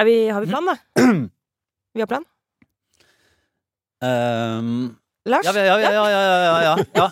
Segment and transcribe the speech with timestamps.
[0.00, 0.76] Vi, har vi plan, da?
[1.94, 2.24] Vi har plan?
[4.02, 4.96] Um,
[5.28, 5.44] Lars?
[5.44, 7.10] Ja, ja, ja, ja, ja, ja, ja, ja,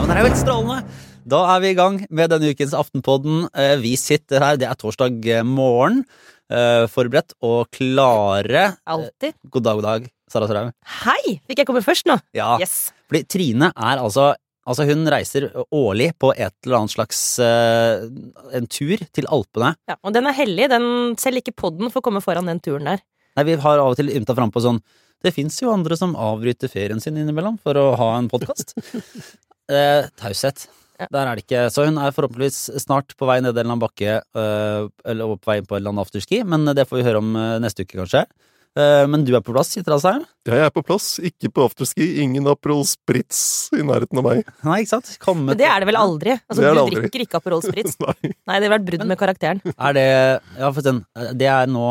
[0.00, 0.80] men det er jo helt strålende!
[1.28, 3.46] Da er vi i gang med denne ukens Aftenpodden.
[3.52, 6.06] Eh, vi sitter her, det er torsdag morgen.
[6.48, 8.70] Eh, forberedt og klare.
[8.88, 9.32] Alltid.
[9.36, 10.74] Eh, god dag, god dag, Sara Sørheim.
[11.04, 11.38] Hei!
[11.44, 12.16] Fikk jeg komme først nå?
[12.36, 12.56] Ja.
[12.64, 14.32] Yes fordi Trine er altså
[14.64, 18.06] Altså, hun reiser årlig på et eller annet slags uh,
[18.56, 19.74] en tur til Alpene.
[19.90, 20.70] Ja, og den er hellig.
[20.72, 20.86] Den,
[21.20, 23.02] selv ikke podden får komme foran den turen der.
[23.36, 24.78] Nei, vi har av og til ymta frampå sånn
[25.20, 28.72] Det fins jo andre som avbryter ferien sin innimellom for å ha en podkast.
[29.68, 30.64] uh, taushet.
[31.00, 31.08] Ja.
[31.10, 33.82] Der er det ikke Så hun er forhåpentligvis snart på vei ned en eller annen
[33.82, 37.20] bakke, uh, eller på vei på en eller annen afterski, men det får vi høre
[37.20, 38.24] om eh, neste uke, kanskje.
[38.74, 40.24] Eh, men du er på plass, sitter Asheim?
[40.24, 40.50] her?
[40.50, 41.06] Ja, jeg er på plass.
[41.22, 42.08] Ikke på afterski.
[42.24, 44.42] Ingen Aperol Spritz i nærheten av meg.
[44.66, 45.12] Nei, ikke sant?
[45.22, 46.34] Kommet, Men det er det vel aldri?
[46.34, 47.00] Altså, Det er du det aldri.
[47.04, 47.96] drikker ikke Aperol Spritz.
[48.04, 48.32] Nei.
[48.34, 49.62] Nei, det har vært brudd med karakteren.
[49.78, 50.06] Er det
[50.58, 51.04] Ja, for den,
[51.38, 51.88] det er nå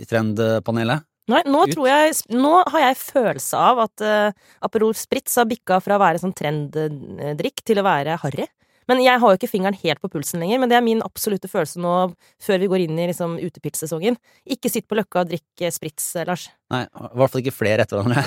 [0.00, 1.04] i trendpanelet?
[1.30, 4.32] Nei, nå tror jeg Nå har jeg følelse av at uh,
[4.66, 8.48] Aperol Spritz har bikka fra å være sånn trenddrikk til å være harry.
[8.90, 11.50] Men jeg har jo ikke fingeren helt på pulsen lenger, men det er min absolutte
[11.50, 11.94] følelse nå
[12.42, 14.18] før vi går inn i liksom utepilssesongen.
[14.56, 16.48] Ikke sitt på Løkka og drikk sprits, eh, Lars.
[16.72, 18.24] Nei, i hvert fall ikke flere etter hverandre.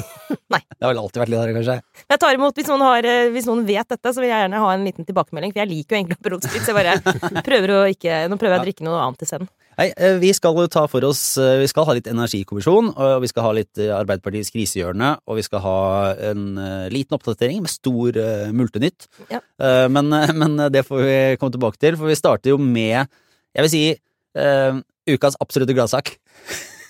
[0.54, 0.60] Nei.
[0.72, 1.78] Det har vel alltid vært litt harry, kanskje.
[2.14, 4.64] Jeg tar imot, hvis noen, har, eh, hvis noen vet dette, så vil jeg gjerne
[4.64, 6.70] ha en liten tilbakemelding, for jeg liker jo egentlig Aperol Spritz.
[6.70, 9.50] Jeg bare prøver å ikke Nå prøver jeg å drikke noe annet isteden.
[9.78, 13.30] Nei, eh, vi skal ta for oss eh, Vi skal ha litt energikommisjon, og vi
[13.30, 15.78] skal ha litt eh, Arbeiderpartiets krisehjørne, og vi skal ha
[16.32, 16.58] en
[16.90, 18.18] liten oppdatering med stor
[18.54, 19.06] multenytt.
[19.30, 19.40] Ja.
[19.92, 23.06] Men, men det får vi komme tilbake til, for vi starter jo med,
[23.54, 23.82] jeg vil si,
[24.38, 26.12] uh, ukas absolutte gladsak.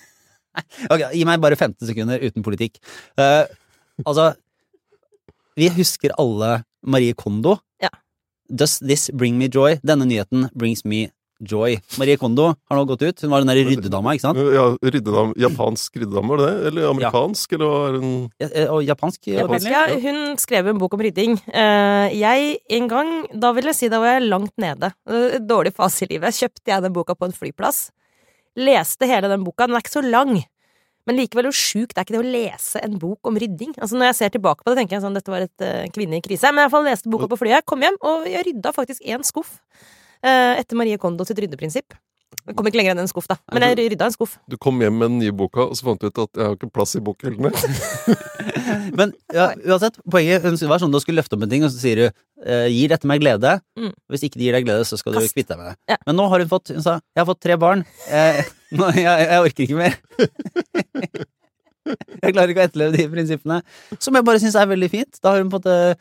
[0.93, 2.79] ok, gi meg bare 15 sekunder uten politikk.
[3.19, 3.45] Uh,
[4.05, 4.31] altså,
[5.59, 7.57] vi husker alle Marie Kondo.
[7.83, 7.91] Ja.
[8.49, 9.79] Does this bring me joy?
[9.85, 11.07] Denne nyheten brings me
[11.39, 11.77] joy.
[11.99, 13.21] Marie Kondo har nå gått ut.
[13.23, 14.39] Hun var den der ryddedama, ikke sant?
[14.53, 16.67] Ja, ryddedam, Japansk ryddedame, var det det?
[16.71, 17.55] Eller amerikansk?
[17.57, 19.69] Eller hva er hun Ja, eh, Og japansk, Japansk.
[19.71, 21.39] Ja, hun skrev en bok om rydding.
[21.47, 24.93] Eh, jeg en gang, da vil jeg si da var jeg langt nede.
[25.07, 26.35] Eh, Dårlig fase i livet.
[26.35, 27.89] Kjøpte jeg den boka på en flyplass.
[28.59, 29.67] Leste hele den boka.
[29.67, 30.41] Den er ikke så lang.
[31.07, 33.71] Men likevel jo sjukt er ikke det å lese en bok om rydding?
[33.79, 36.19] Altså Når jeg ser tilbake på det, tenker jeg sånn dette var et eh, kvinne
[36.19, 36.51] i krise.
[36.51, 39.25] Men i hvert fall leste boka på flyet, kom hjem, og jeg rydda faktisk én
[39.25, 39.55] skuff.
[40.23, 41.97] Eh, etter Marie Kondo sitt ryddeprinsipp.
[42.49, 43.37] Jeg kom ikke lenger enn en skuff, da.
[43.53, 44.35] Men jeg rydda en skuff.
[44.49, 46.57] Du kom hjem med den nye boka, og så fant du ut at jeg har
[46.57, 47.51] ikke plass i bokhyllene.
[48.99, 52.01] Men ja, uansett, poenget var sånn du skulle løfte opp en ting, og så sier
[52.01, 53.55] du eh, 'gir dette meg glede'.
[53.77, 53.93] Mm.
[54.11, 55.35] Hvis ikke det gir deg glede, så skal du Kast.
[55.37, 55.93] kvitte deg med det.
[55.93, 55.97] Ja.
[56.05, 57.85] Men nå har hun fått Hun sa 'jeg har fått tre barn'.
[58.09, 58.45] Jeg,
[58.77, 59.97] nå, jeg, jeg orker ikke mer.
[62.23, 63.61] jeg klarer ikke å etterleve de prinsippene.
[63.99, 65.21] Som jeg bare syns er veldig fint.
[65.21, 65.97] Da har hun fått eh, eh,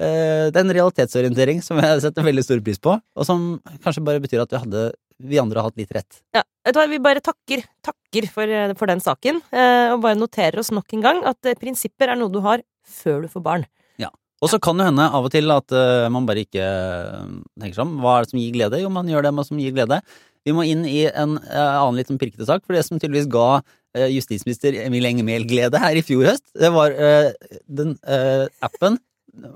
[0.00, 3.42] det er en realitetsorientering som jeg setter veldig stor pris på, og som
[3.84, 4.84] kanskje bare betyr at vi, hadde,
[5.20, 6.22] vi andre har hatt litt rett.
[6.34, 6.42] Ja,
[6.88, 10.92] Vi bare takker, takker for, eh, for den saken, eh, og bare noterer oss nok
[10.94, 13.66] en gang at eh, prinsipper er noe du har før du får barn.
[13.98, 14.08] Ja,
[14.42, 17.30] Og så kan det hende av og til at eh, man bare ikke eh,
[17.60, 17.98] tenker seg om.
[18.02, 18.80] Hva er det som gir glede?
[18.82, 20.00] Jo, man gjør det som gir glede.
[20.42, 23.30] Vi må inn i en eh, annen litt sånn pirkete sak, for det som tydeligvis
[23.30, 23.60] ga
[23.94, 27.30] eh, justisminister Emil Enger Mehl glede her i fjor høst, det var eh,
[27.70, 28.98] den eh, appen,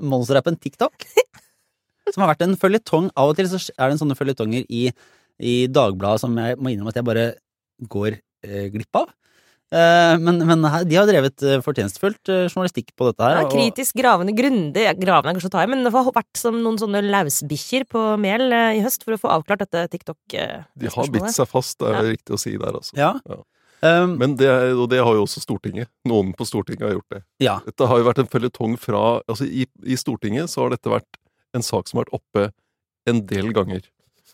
[0.01, 1.05] monsterappen TikTok,
[2.15, 3.11] som har vært en føljetong.
[3.17, 4.87] Av og til så er det en sånne føljetonger i,
[5.43, 7.29] i Dagbladet som jeg må innrømme at jeg bare
[7.93, 8.17] går
[8.47, 9.11] eh, glipp av.
[9.75, 13.41] Eh, men, men de har drevet eh, fortjenstfullt eh, journalistikk på dette her.
[13.43, 16.61] Ja, kritisk, gravende, grundig Gravende er kanskje å ta i, men det har vært som
[16.63, 20.39] noen sånne lausbikkjer på mel eh, i høst for å få avklart dette TikTok De
[20.39, 21.19] har TikTok-spørsmålet.
[21.19, 22.05] bitt seg fast, det er Ja.
[22.15, 22.95] riktig å si der, altså.
[22.97, 23.11] Ja.
[23.27, 23.43] Ja.
[23.85, 25.91] Um, Men det, og det har jo også Stortinget.
[26.09, 27.23] Noen på Stortinget har gjort det.
[27.45, 27.59] ja.
[27.67, 31.21] Dette har jo vært en føljetong fra Altså, i, i Stortinget så har dette vært
[31.57, 32.47] en sak som har vært oppe
[33.07, 33.85] en del ganger.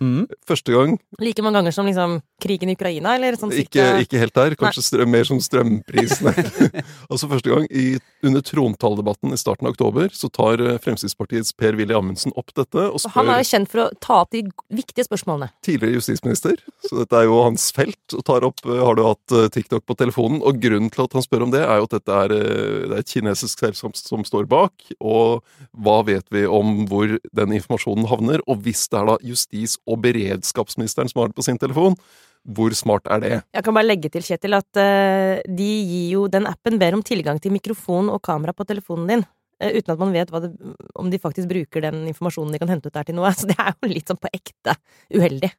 [0.00, 0.24] Mm.
[0.48, 4.34] Første gang, Like mange ganger som liksom krigen i Ukraina, eller sånn ikke, ikke helt
[4.34, 6.32] der, kanskje strøm, mer som strømprisene.
[7.12, 11.94] altså første gang, i, under trontaledebatten i starten av oktober, så tar eh, Fremskrittspartiets Per-Willy
[11.94, 15.06] Amundsen opp dette, og Og han er jo kjent for å ta opp de viktige
[15.06, 15.50] spørsmålene.
[15.62, 16.56] tidligere justisminister,
[16.88, 19.86] så dette er jo hans felt, og tar opp eh, har du hatt eh, TikTok
[19.86, 22.32] på telefonen, og grunnen til at han spør om det, er jo at dette er,
[22.32, 25.44] det er et kinesisk selskap som står bak, og
[25.76, 29.98] hva vet vi om hvor den informasjonen havner, og hvis det er da justis- og
[30.04, 31.96] beredskapsministeren som har det på sin telefon,
[32.42, 33.36] hvor smart er det?
[33.54, 37.04] Jeg kan bare legge til, Kjetil, at eh, de gir jo Den appen ber om
[37.06, 39.24] tilgang til mikrofon og kamera på telefonen din.
[39.60, 40.50] eh, uten at man vet det,
[40.98, 43.30] om de faktisk bruker den informasjonen de kan hente ut der til noe.
[43.38, 44.74] Så det er jo litt sånn på ekte
[45.14, 45.52] uheldig.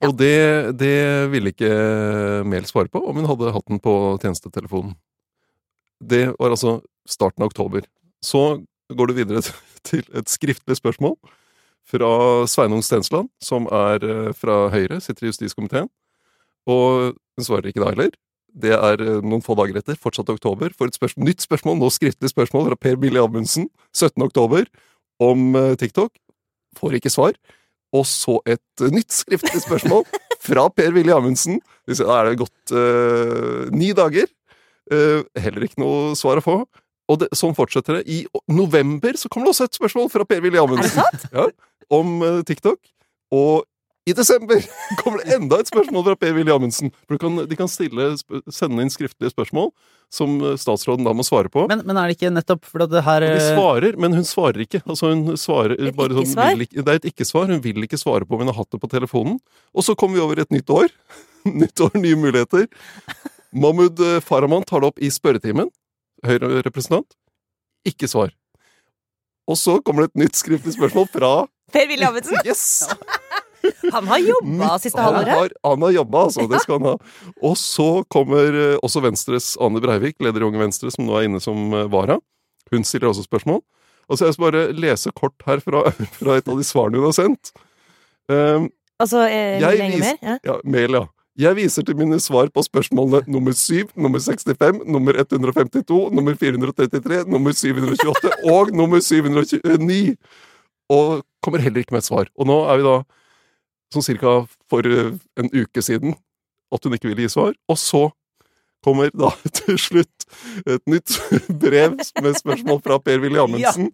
[0.00, 1.70] Og det, det ville ikke
[2.48, 4.96] Mehl svare på om hun hadde hatt den på tjenestetelefonen.
[6.02, 7.86] Det var altså starten av oktober.
[8.24, 9.44] Så går du videre
[9.88, 11.14] til et skriftlig spørsmål
[11.88, 12.10] fra
[12.50, 15.90] Sveinung Stensland, som er eh, fra Høyre, sitter i justiskomiteen.
[16.70, 18.14] Og hun svarer ikke da heller.
[18.54, 21.90] Det er eh, noen få dager etter, fortsatt oktober, for et spørsmål, nytt spørsmål, nå
[21.92, 24.16] skriftlig spørsmål fra Per Billy Amundsen, 17.
[24.24, 24.68] oktober,
[25.22, 26.14] om eh, TikTok.
[26.78, 27.36] Får ikke svar.
[27.94, 30.02] Og så et nytt skriftlig spørsmål
[30.44, 31.60] fra Per Willy Amundsen.
[31.86, 34.26] Da er det gått uh, ni dager.
[34.90, 36.56] Uh, heller ikke noe svar å få.
[37.10, 38.04] Og det, sånn fortsetter det.
[38.08, 41.46] I november så kommer det også et spørsmål fra Per Willy Er det Amundsen ja,
[41.92, 42.80] om uh, TikTok.
[43.34, 43.64] Og
[44.04, 44.60] i desember
[45.00, 46.92] kommer det enda et spørsmål fra Per Willy Amundsen.
[47.06, 48.10] For du kan, de kan stille,
[48.52, 49.70] sende inn skriftlige spørsmål
[50.12, 51.64] som eh, statsråden da må svare på.
[51.70, 54.60] Men, men er det ikke nettopp for det her de eh, svarer, men hun svarer
[54.66, 54.82] ikke.
[54.84, 57.48] Altså hun svarer Et bare sånn, vil Det er et ikke-svar.
[57.48, 59.38] Hun vil ikke svare på om hun har hatt det på telefonen.
[59.72, 60.92] Og så kommer vi over et nytt år.
[61.62, 62.68] nytt år, nye muligheter.
[63.56, 65.72] Mahmoud eh, Farahman tar det opp i spørretimen.
[66.26, 67.16] Høyre-representant.
[67.88, 68.32] Ikke svar.
[69.50, 71.32] Og så kommer det et nytt skriftlig spørsmål fra
[71.74, 72.38] Per Willy Amundsen.
[72.48, 72.84] Yes!
[73.94, 75.34] Han har jobba siste Han halvåret.
[75.38, 76.44] har, han har jobba, altså.
[76.50, 76.92] Det skal han ha.
[77.48, 81.30] Og så kommer eh, også Venstres Ane Breivik, leder i Unge Venstre, som nå er
[81.30, 82.18] inne som eh, vara.
[82.72, 83.62] Hun stiller også spørsmål.
[84.12, 85.80] Og så jeg skal bare lese kort her fra,
[86.20, 87.54] fra et av de svarene hun har sendt.
[88.28, 88.68] Um,
[89.00, 90.20] Altså eh, Jeg mer?
[90.22, 90.36] Ja.
[90.44, 91.06] ja, mail, ja.
[91.34, 97.24] Jeg viser til mine svar på spørsmålene nummer 7, nummer 65, nummer 152, nummer 433,
[97.26, 100.14] nummer 728 og nummer 729.
[100.94, 102.30] Og kommer heller ikke med et svar.
[102.38, 102.94] Og nå er vi da
[103.94, 104.36] sånn cirka
[104.70, 105.10] for eh,
[105.40, 106.14] en uke siden
[106.74, 107.50] at hun ikke ville gi svar.
[107.66, 108.04] Og så
[108.86, 110.30] kommer da til slutt
[110.70, 111.18] et nytt
[111.50, 113.90] brev med spørsmål fra Per Willy Amundsen,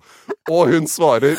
[0.51, 1.39] og hun svarer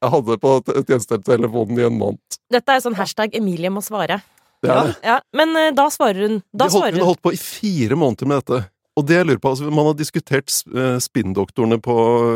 [0.00, 2.40] Jeg hadde på tjenestetelefonen i en måned.
[2.48, 4.22] Dette er sånn hashtag Emilie må svare.
[4.60, 4.96] Det er det.
[5.06, 6.38] Ja, men uh, da svarer hun.
[6.52, 8.62] Da De holdt, hun har holdt på i fire måneder med dette.
[8.98, 11.78] Og det jeg lurer på, altså Man har diskutert uh, spinndoktorene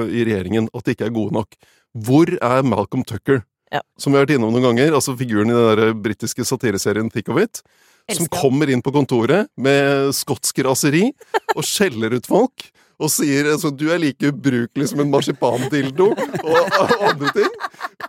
[0.09, 1.59] i regjeringen, at de ikke er gode nok.
[1.95, 3.43] Hvor er Malcolm Tucker?
[3.75, 3.83] Ja.
[3.99, 4.95] Som vi har vært innom noen ganger.
[4.95, 7.61] altså Figuren i den der britiske satireserien Thick of It.
[7.61, 7.73] Som
[8.05, 11.09] Elsker Som kommer inn på kontoret med skotsk raseri
[11.57, 12.69] og skjeller ut folk.
[13.01, 16.15] Og sier altså, 'du er like ubrukelig som en marsipandildo',
[16.45, 17.51] og, og andre ting.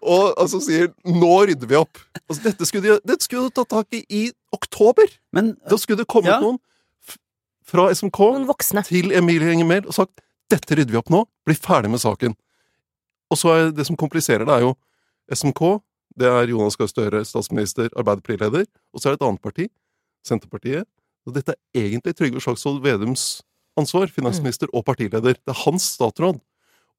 [0.01, 2.03] Og altså sier 'nå rydder vi opp'.
[2.29, 5.09] Altså, dette skulle de, dette skulle de tatt tak i i oktober!
[5.33, 6.39] Men Da skulle det kommet Ja.
[6.39, 6.59] noen
[7.65, 11.55] fra SMK Noen til Emilie Enger Mehl og sagt 'dette rydder vi opp nå', bli
[11.55, 12.35] ferdig med saken.
[13.31, 14.75] Og så er det som kompliserer det, er jo
[15.33, 15.81] SMK,
[16.17, 19.67] det er Jonas Gahr Støre, statsminister, Arbeiderpartileder, og så er det et annet parti,
[20.23, 20.85] Senterpartiet.
[21.25, 23.41] Og dette er egentlig Trygve Slagsvold Vedums
[23.77, 25.36] ansvar, finansminister og partileder.
[25.36, 26.39] Det er hans statsråd.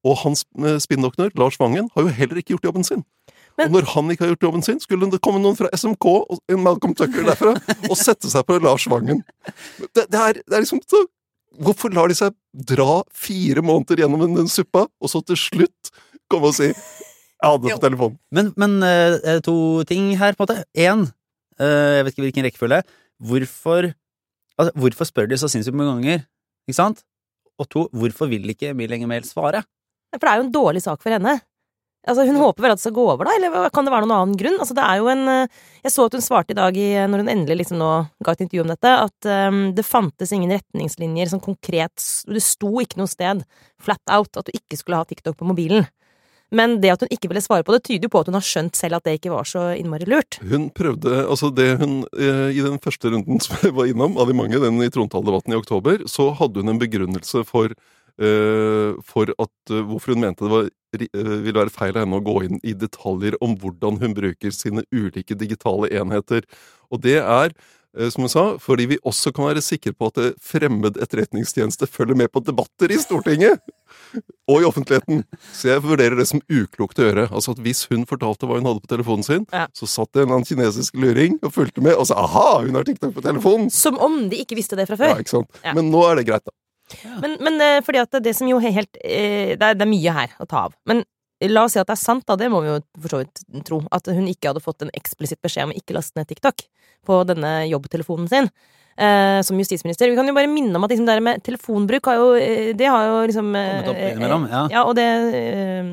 [0.05, 3.03] Og hans eh, spinndoktor, Lars Vangen, har jo heller ikke gjort jobben sin.
[3.57, 6.05] Men- og når han ikke har gjort jobben sin, skulle det komme noen fra SMK
[6.05, 7.55] og en Malcolm Tucker derfra
[7.89, 9.23] og sette seg på Lars Vangen.
[9.95, 11.05] Det, det, er, det er liksom så,
[11.57, 15.89] Hvorfor lar de seg dra fire måneder gjennom den, den suppa, og så til slutt
[16.29, 16.75] komme og si 'jeg
[17.41, 18.17] hadde det på telefonen'?
[18.29, 20.63] Men, men eh, to ting her, på en måte.
[20.77, 21.07] Én,
[21.57, 22.83] jeg vet ikke hvilken rekkefølge.
[23.17, 23.89] Hvorfor,
[24.59, 26.25] altså, hvorfor spør de så sinnssykt mange ganger?
[26.67, 27.03] Ikke sant?
[27.57, 29.63] Og to, hvorfor vil ikke Emilie Enger Mehl svare?
[30.13, 31.39] For det er jo en dårlig sak for henne.
[32.07, 34.15] Altså, Hun håper vel at det skal gå over, da, eller kan det være noen
[34.15, 34.59] annen grunn?
[34.61, 37.23] Altså, det er jo en eh, Jeg så at hun svarte i dag, i, når
[37.23, 37.89] hun endelig liksom nå
[38.23, 42.71] ga et intervju om dette, at um, det fantes ingen retningslinjer som konkret Det sto
[42.83, 43.43] ikke noe sted
[43.83, 45.87] flat out at du ikke skulle ha TikTok på mobilen.
[46.55, 48.45] Men det at hun ikke ville svare på det, tyder jo på at hun har
[48.45, 50.39] skjønt selv at det ikke var så innmari lurt.
[50.47, 54.29] Hun prøvde Altså, det hun eh, I den første runden som jeg var innom, av
[54.29, 59.33] de mange, den i trontaledebatten i oktober, så hadde hun en begrunnelse for eh, for
[59.35, 62.61] at, eh, hvorfor hun mente det var, ville være feil av henne å gå inn
[62.63, 66.47] i detaljer om hvordan hun bruker sine ulike digitale enheter.
[66.89, 67.51] Og det er,
[68.13, 72.17] som hun sa, fordi vi også kan være sikre på at det fremmed etterretningstjeneste følger
[72.19, 73.59] med på debatter i Stortinget!
[74.51, 75.23] Og i offentligheten.
[75.55, 77.25] Så jeg vurderer det som uklokt å gjøre.
[77.35, 79.65] Altså at Hvis hun fortalte hva hun hadde på telefonen sin, Ja.
[79.75, 82.75] så satt det en eller annen kinesisk luring og fulgte med, og sa 'aha, hun
[82.75, 83.69] har TikTok på telefonen'!
[83.71, 85.19] Som om de ikke visste det fra Ja, før.
[85.19, 85.49] ikke sant?
[85.63, 85.73] Ja.
[85.73, 86.51] Men nå er det greit, da.
[87.21, 90.13] Men, men eh, fordi at det som jo helt eh, det, er, det er mye
[90.13, 90.73] her å ta av.
[90.87, 91.03] Men
[91.45, 92.37] la oss si at det er sant, da.
[92.39, 93.81] Det må vi jo for så vidt tro.
[93.93, 96.65] At hun ikke hadde fått en eksplisitt beskjed om å ikke laste ned TikTok
[97.07, 98.49] på denne jobbtelefonen sin.
[98.97, 100.09] Eh, som justisminister.
[100.09, 102.87] Vi kan jo bare minne om at liksom det med telefonbruk har jo eh, Det
[102.89, 103.85] har jo liksom eh,
[104.49, 104.63] ja.
[104.73, 105.05] ja, og det
[105.37, 105.91] eh,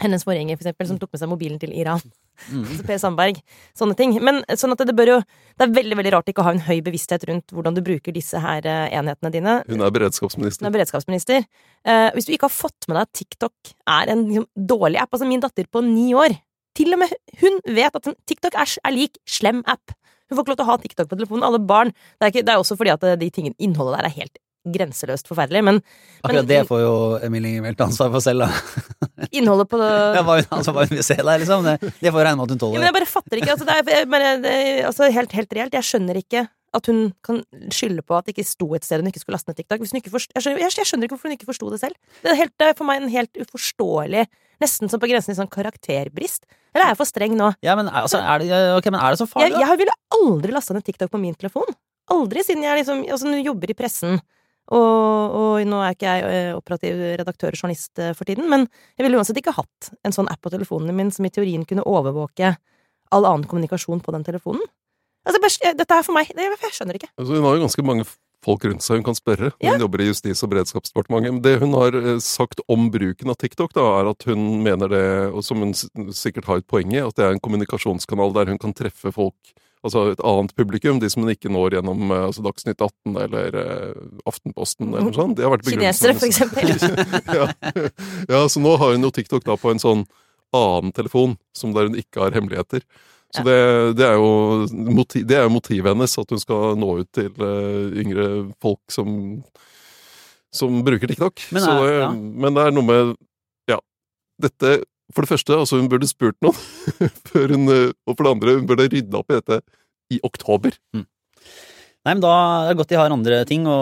[0.00, 2.00] Hennes forgjenger, for eksempel, som tok med seg mobilen til Iran.
[2.48, 2.64] Mm.
[2.72, 3.40] Altså Per Sandberg.
[3.78, 4.14] Sånne ting.
[4.24, 6.62] Men sånn at det bør jo Det er veldig veldig rart ikke å ha en
[6.64, 9.58] høy bevissthet rundt hvordan du bruker disse her eh, enhetene dine.
[9.68, 10.64] Hun er beredskapsminister.
[10.64, 11.44] Hun er beredskapsminister.
[11.84, 15.12] Eh, hvis du ikke har fått med deg at TikTok er en liksom, dårlig app
[15.12, 16.34] Altså, min datter på ni år
[16.78, 19.92] Til og med hun vet at TikTok er, er lik slem app.
[20.32, 21.44] Hun får ikke lov til å ha TikTok på telefonen.
[21.44, 24.08] Alle barn Det er, ikke, det er også fordi at eh, de tingene, innholdet der
[24.08, 25.62] er helt grenseløst forferdelig.
[25.66, 25.80] Men
[26.22, 26.94] Akkurat det får jo
[27.26, 28.88] Emilie ta ansvar for selv, da.
[29.38, 31.68] innholdet på det Ja, hva hun, altså, hva hun vil se der, liksom.
[31.68, 32.76] Det, det får jeg regne med at hun tåler.
[32.76, 34.58] Ja, men jeg bare fatter ikke altså, det er, jeg bare, det,
[34.90, 37.42] altså, helt, helt reelt, jeg skjønner ikke at hun kan
[37.74, 39.82] skylde på at det ikke sto et sted hun ikke skulle laste ned TikTok.
[40.08, 41.98] Forst, jeg, skjønner, jeg, jeg skjønner ikke hvorfor hun ikke forsto det selv.
[42.22, 44.24] Det er, helt, det er for meg en helt uforståelig
[44.62, 46.44] Nesten som på grensen til sånn karakterbrist.
[46.70, 47.48] Eller er jeg for streng nå?
[47.66, 49.62] Ja, men, altså, er det, okay, men er det så farlig, da?
[49.64, 51.74] jeg ville aldri lasta ned TikTok på min telefon.
[52.12, 54.20] Aldri siden jeg liksom Altså, jobber i pressen.
[54.70, 58.68] Og, og nå er ikke jeg eh, operativ redaktør og journalist eh, for tiden, men
[58.96, 61.84] jeg ville uansett ikke hatt en sånn app på telefonen min som i teorien kunne
[61.88, 62.54] overvåke
[63.12, 64.62] all annen kommunikasjon på den telefonen.
[65.26, 65.42] Altså,
[65.76, 67.10] dette er for meg det, Jeg skjønner ikke.
[67.18, 68.06] Altså, hun har jo ganske mange
[68.42, 69.52] folk rundt seg hun kan spørre.
[69.60, 69.78] Hun Ja.
[69.78, 71.32] jobber i Justis- og beredskapsdepartementet.
[71.32, 74.88] Men det hun har eh, sagt om bruken av TikTok, da, er at hun mener
[74.88, 78.46] det, og som hun sikkert har et poeng i, at det er en kommunikasjonskanal der
[78.50, 82.24] hun kan treffe folk, altså et annet publikum, de som hun ikke når gjennom eh,
[82.28, 85.36] altså Dagsnytt 18 eller eh, Aftenposten eller noe sånt.
[85.38, 86.74] Det har vært Kinesere, for eksempel.
[87.38, 87.48] ja.
[88.30, 90.04] ja, så nå har hun jo TikTok da på en sånn
[90.54, 92.84] annen telefon, som der hun ikke har hemmeligheter.
[93.32, 93.44] Så Ja.
[93.48, 93.58] det,
[93.96, 94.32] det, er jo
[94.92, 98.26] motiv, det er jo motivet hennes, at hun skal nå ut til eh, yngre
[98.60, 99.14] folk som,
[100.52, 101.40] som bruker TikTok.
[101.56, 102.10] Men så, er- det- ja.
[102.12, 103.14] men det er noe med
[103.72, 103.78] Ja.
[104.42, 104.74] Dette
[105.12, 106.56] For det første, altså hun burde spurt noen
[107.30, 109.60] før hun eh, Og for det andre, hun burde rydda opp i dette
[110.12, 110.74] i oktober.
[112.02, 112.32] Nei, men da
[112.66, 113.76] er det godt de har andre ting å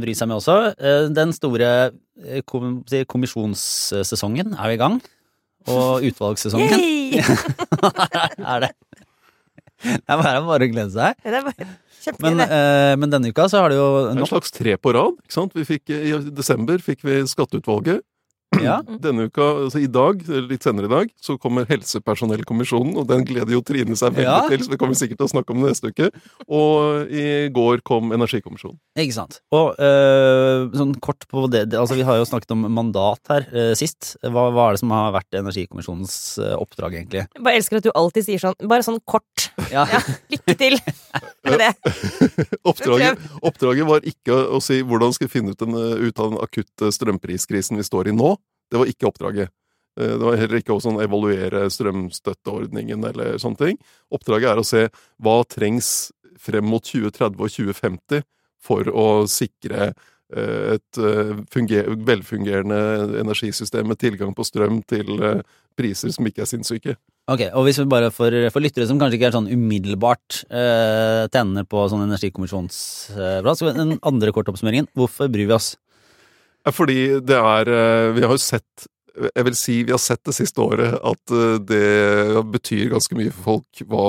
[0.00, 0.54] bry seg med også.
[0.78, 1.70] Eh, Den store
[2.22, 2.78] eh, kom,
[3.10, 5.00] kommisjonssesongen er jo i gang.
[5.68, 6.80] Og utvalgssesongen
[8.54, 8.70] er det.
[9.82, 11.18] Det er bare, bare å glede seg.
[11.22, 11.66] Det er bare
[11.98, 14.94] kjempegøy, Men, eh, men denne uka så har det jo En nok slags tre på
[14.96, 15.18] rad.
[15.26, 15.54] ikke sant?
[15.58, 18.02] Vi fikk, I desember fikk vi Skatteutvalget.
[18.62, 23.24] Ja, Denne uka, altså i dag, litt senere i dag, så kommer Helsepersonellkommisjonen, og den
[23.28, 24.48] gleder jo Trine seg veldig Ja.
[24.50, 26.08] til, så vi kommer sikkert til å snakke om det neste uke.
[26.48, 28.78] Og i går kom Energikommisjonen.
[28.98, 29.38] Ikke sant.
[29.54, 33.46] Og øh, sånn kort på det, det Altså, vi har jo snakket om mandat her
[33.52, 34.16] øh, sist.
[34.24, 37.26] Hva, hva er det som har vært Energikommisjonens øh, oppdrag, egentlig?
[37.28, 39.50] Jeg bare elsker at du alltid sier sånn, bare sånn kort.
[39.72, 40.00] Ja, Ja,
[40.32, 40.74] lykke til
[41.54, 41.72] med det.
[42.70, 46.32] Oppdraget, oppdraget var ikke å si hvordan skal vi finne ut, den, eh, ut av
[46.32, 48.34] den akutte strømpriskrisen vi står i nå.
[48.70, 49.52] Det var ikke oppdraget.
[50.00, 53.80] Eh, Det var heller ikke å sånn evaluere strømstøtteordningen eller sånne ting.
[54.14, 54.84] Oppdraget er å se
[55.22, 58.22] hva trengs frem mot 2030 og 2050
[58.62, 59.92] for å sikre
[60.34, 61.02] eh, et
[61.50, 65.16] funger velfungerende energisystem med tilgang på strøm til
[65.78, 66.96] priser som ikke er sinnssyke.
[67.28, 71.26] Ok, og hvis vi bare for, for lyttere som kanskje ikke er sånn umiddelbart eh,
[71.28, 75.74] tenner på sånn energikommisjonsplass, eh, den andre kortoppsummeringen, hvorfor bryr vi oss?
[76.72, 80.34] Fordi det er eh, Vi har jo sett Jeg vil si vi har sett det
[80.36, 84.04] siste året at eh, det betyr ganske mye for folk hva,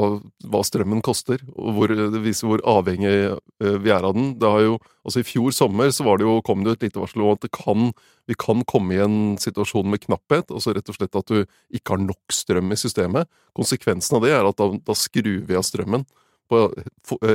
[0.52, 4.34] hva strømmen koster, og hvor, det viser hvor avhengig eh, vi er av den.
[4.40, 6.88] Det har jo, altså I fjor sommer så var det jo, kom det jo et
[6.88, 7.92] lite varsel om at kan,
[8.30, 10.54] vi kan komme i en situasjon med knapphet.
[10.54, 13.30] altså Rett og slett at du ikke har nok strøm i systemet.
[13.58, 16.06] Konsekvensen av det er at da, da skrur vi av strømmen.
[16.50, 16.68] På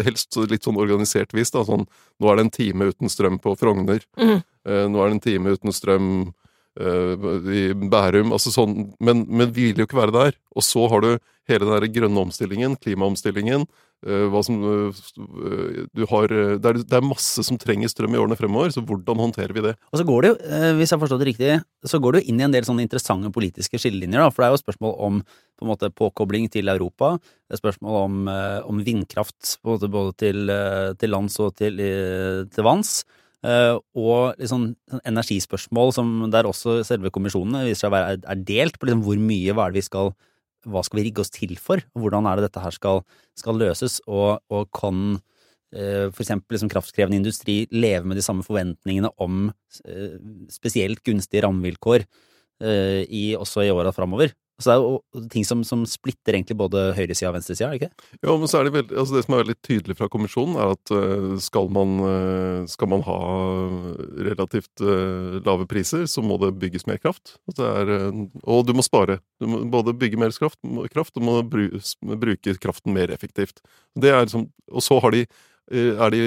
[0.03, 1.53] helst litt sånn organisert vis.
[1.55, 1.87] da, sånn,
[2.19, 4.03] Nå er det en time uten strøm på Frogner.
[4.19, 6.33] Eh, nå er det en time uten strøm eh,
[6.75, 8.33] i Bærum.
[8.35, 10.39] altså sånn, men, men vi vil jo ikke være der.
[10.57, 11.11] Og så har du
[11.49, 13.67] hele den der grønne omstillingen, klimaomstillingen.
[14.05, 18.17] eh, hva som eh, du har, eh, det, er, det er masse som trenger strøm
[18.17, 19.75] i årene fremover, så hvordan håndterer vi det?
[19.93, 21.55] Og så går det jo, eh, hvis jeg har forstått det riktig,
[21.89, 24.31] så går det jo inn i en del sånne interessante politiske skillelinjer, da.
[24.33, 27.15] For det er jo spørsmål om på en måte påkobling til Europa.
[27.49, 31.81] Det er spørsmål om, eh, om vindkraft måte både til, eh, til lands og til,
[31.81, 33.05] eh, til vanns.
[33.45, 38.45] Eh, og liksom sånn energispørsmål som der også selve kommisjonene viser seg å være er
[38.49, 40.15] delt på liksom hvor mye hva er det vi skal
[40.65, 41.83] hva skal vi rigge oss til for?
[41.93, 43.03] og Hvordan er det dette her skal,
[43.37, 43.99] skal løses?
[44.09, 45.19] Og, og kan
[45.77, 49.51] eh, for eksempel liksom kraftkrevende industri leve med de samme forventningene om
[49.85, 50.17] eh,
[50.49, 52.09] spesielt gunstige rammevilkår
[52.65, 54.31] i, også i åra framover?
[54.63, 57.89] Så det er jo ting som, som splitter egentlig både høyresida og venstresida, er det
[57.89, 58.05] ikke?
[58.23, 60.75] Ja, men så er det, veldig, altså det som er veldig tydelig fra kommisjonen, er
[60.77, 63.17] at eh, skal man, eh, skal man ha
[64.29, 67.35] relativt eh, lave priser, så må det bygges mer kraft.
[67.59, 67.91] Er,
[68.45, 69.19] og du må spare.
[69.43, 70.61] Du må både bygge mer kraft,
[70.95, 73.59] kraft og må bruke kraften mer effektivt.
[73.99, 75.27] Det er liksom, og så har de
[75.73, 76.25] er, de,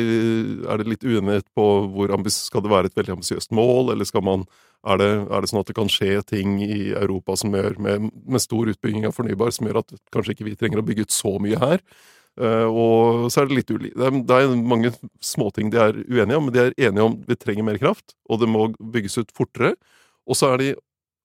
[0.65, 4.25] det litt uenighet på hvor ambis, skal det være et veldig ambisiøst mål, eller skal
[4.25, 4.47] man
[4.87, 8.11] er det, er det sånn at det kan skje ting i Europa som gjør, med,
[8.27, 11.15] med stor utbygging av fornybar, som gjør at kanskje ikke vi trenger å bygge ut
[11.15, 11.81] så mye her?
[12.37, 13.89] Uh, og så er det litt uli...
[13.95, 14.91] Det, er- det er mange
[15.25, 18.43] småting de er uenige om, men de er enige om vi trenger mer kraft, og
[18.43, 19.73] det må bygges ut fortere.
[20.29, 20.69] Og så er de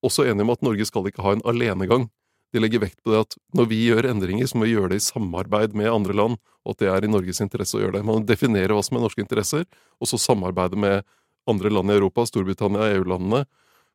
[0.02, 2.08] også enige om at Norge skal ikke ha en alenegang.
[2.52, 5.02] De legger vekt på det at når vi gjør endringer, så må vi gjøre det
[5.02, 8.06] i samarbeid med andre land, og at det er i Norges interesse å gjøre det.
[8.08, 9.64] Man definerer hva som er norske interesser,
[10.00, 11.04] og så samarbeide med
[11.50, 13.44] andre land i Europa, Storbritannia, EU-landene,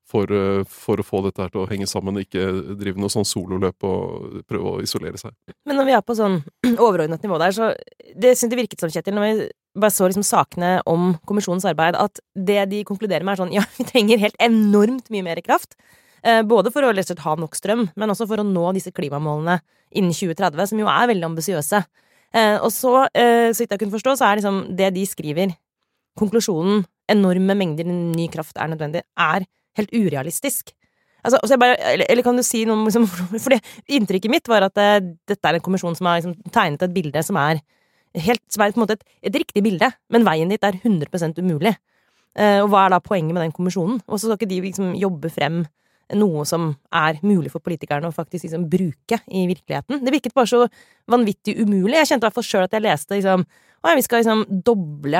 [0.08, 2.46] for, eh, for, å få dette her til å henge sammen, ikke
[2.80, 5.36] drive noe sånn sololøp og prøve å isolere seg.
[5.68, 6.40] Men når vi er på sånn
[6.86, 7.74] overordnet nivå der, så
[8.16, 12.00] Det syns det virket som, Kjetil, når vi bare så liksom sakene om kommisjonens arbeid,
[12.00, 15.76] at det de konkluderer med, er sånn ja, vi trenger helt enormt mye mer kraft.
[16.24, 19.60] Eh, både for å slett, ha nok strøm, men også for å nå disse klimamålene
[19.92, 21.84] innen 2030, som jo er veldig ambisiøse.
[22.36, 25.54] Eh, og så, så vidt jeg kunne forstå, så er liksom det de skriver,
[26.18, 29.46] konklusjonen enorme mengder ny kraft er nødvendig, er
[29.78, 30.74] helt urealistisk.
[31.28, 33.08] Altså, bare, eller, eller, kan du si noe liksom,
[33.44, 33.56] For
[33.92, 37.24] inntrykket mitt var at det, dette er en kommisjon som har liksom, tegnet et bilde
[37.26, 37.60] som er
[38.24, 41.76] helt, som er et, et riktig bilde, men veien dit er 100 umulig.
[42.38, 44.00] Uh, og hva er da poenget med den kommisjonen?
[44.06, 45.64] Og så skal ikke de liksom jobbe frem
[46.16, 50.04] noe som er mulig for politikerne å faktisk liksom bruke i virkeligheten.
[50.06, 50.62] Det virket bare så
[51.12, 51.98] vanvittig umulig.
[51.98, 53.48] Jeg kjente i hvert fall sjøl at jeg leste liksom
[53.78, 55.20] Å vi skal liksom doble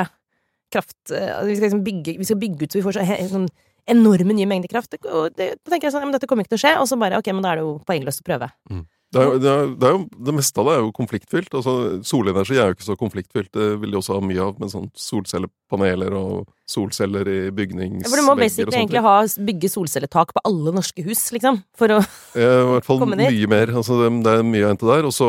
[0.72, 3.48] kraft altså Vi skal liksom bygge, vi skal bygge ut så vi får så, sånn
[3.88, 4.94] enorme nye mengder kraft.
[5.00, 6.74] Og da tenker jeg sånn, ja, men dette kommer ikke til å skje.
[6.82, 8.50] Og så bare ok, men da er det jo poengløst å prøve.
[8.68, 8.84] Mm.
[9.08, 11.54] Det, er, det, er, det, er jo, det, meste av det er jo konfliktfylt.
[11.56, 13.50] Altså, solenergi er jo ikke så konfliktfylt.
[13.56, 18.20] Det vil de også ha mye av, med sånn solcellepaneler og solceller i bygningsvegger For
[18.20, 19.14] du må basically egentlig ha,
[19.48, 22.42] bygge solcelletak på alle norske hus, liksom, for å komme dit?
[22.44, 23.72] I hvert fall mye mer.
[23.80, 25.08] Altså, det er mye å hente der.
[25.08, 25.28] Og så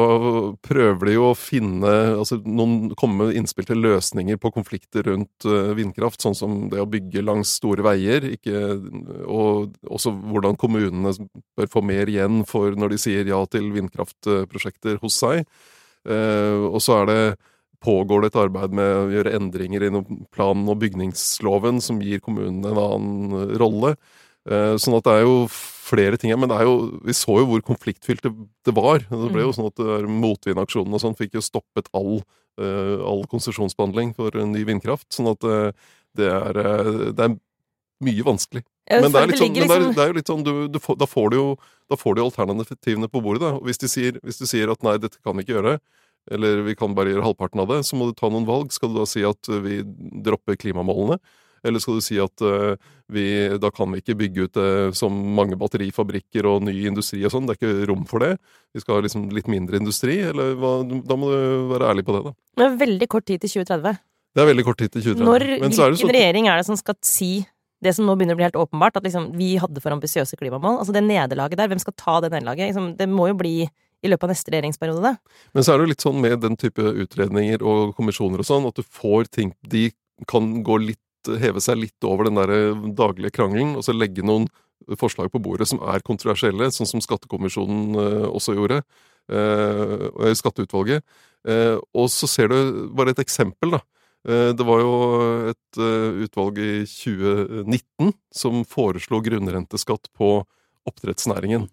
[0.66, 5.48] prøver de jo å finne altså, noen, komme med innspill til løsninger på konflikter rundt
[5.48, 8.64] uh, vindkraft, sånn som det å bygge langs store veier, ikke,
[9.26, 11.16] og også hvordan kommunene
[11.58, 15.46] bør få mer igjen for når de sier ja til vindkraftprosjekter hos seg.
[16.08, 17.22] Uh, og så er det
[17.84, 19.92] pågår det et arbeid med å gjøre endringer i
[20.34, 23.96] plan- og bygningsloven som gir kommunene en annen eh, rolle.
[24.50, 26.40] Eh, sånn at det er jo flere ting her.
[26.42, 28.34] Men det jo, vi så jo hvor konfliktfylt det,
[28.76, 29.04] var.
[29.04, 29.58] Det ble jo mm.
[29.58, 32.20] sånn at Motvindaksjonen og sånn fikk jo stoppet all,
[32.62, 35.08] eh, all konsesjonsbehandling for ny vindkraft.
[35.16, 35.48] Sånn at
[36.18, 36.64] det er,
[37.16, 37.38] det er
[38.04, 38.64] mye vanskelig.
[38.90, 40.96] Men det er, sånn, men det er, det er jo litt sånn du, du får,
[40.98, 41.48] da, får du jo,
[41.92, 43.44] da får du alternativene på bordet.
[43.44, 43.52] da.
[43.62, 45.76] Hvis de, sier, hvis de sier at nei, dette kan vi ikke gjøre,
[46.32, 48.74] eller vi kan bare gjøre halvparten av det, så må du ta noen valg.
[48.76, 49.82] Skal du da si at vi
[50.26, 51.20] dropper klimamålene?
[51.64, 52.76] Eller skal du si at uh,
[53.12, 53.26] vi,
[53.60, 57.50] da kan vi ikke bygge ut uh, som mange batterifabrikker og ny industri og sånn?
[57.50, 58.36] Det er ikke rom for det.
[58.76, 62.16] Vi skal ha liksom litt mindre industri, eller hva, Da må du være ærlig på
[62.16, 62.36] det, da.
[62.60, 64.00] Det er veldig kort tid til 2030.
[64.36, 65.26] Det er veldig kort tid til 2030.
[65.28, 66.12] Når, hvilken så...
[66.14, 67.34] regjering er det som skal si
[67.84, 70.82] det som nå begynner å bli helt åpenbart, at liksom, vi hadde for ambisiøse klimamål?
[70.82, 72.74] Altså det nederlaget der, hvem skal ta det nederlaget?
[72.74, 73.54] Liksom, det må jo bli
[74.04, 75.14] i løpet av neste regjeringsperiode.
[75.56, 78.68] Men så er det jo litt sånn med den type utredninger og kommisjoner og sånn,
[78.70, 79.90] at du får ting De
[80.28, 81.00] kan gå litt
[81.40, 84.48] heve seg litt over den der daglige krangelen, og så legge noen
[85.00, 88.82] forslag på bordet som er kontroversielle, sånn som Skattekommisjonen uh, også gjorde.
[89.30, 91.04] Uh, skatteutvalget.
[91.48, 93.84] Uh, og så ser du bare et eksempel, da.
[94.20, 94.96] Det var jo
[95.48, 100.42] et utvalg i 2019 som foreslo grunnrenteskatt på
[100.92, 101.70] oppdrettsnæringen.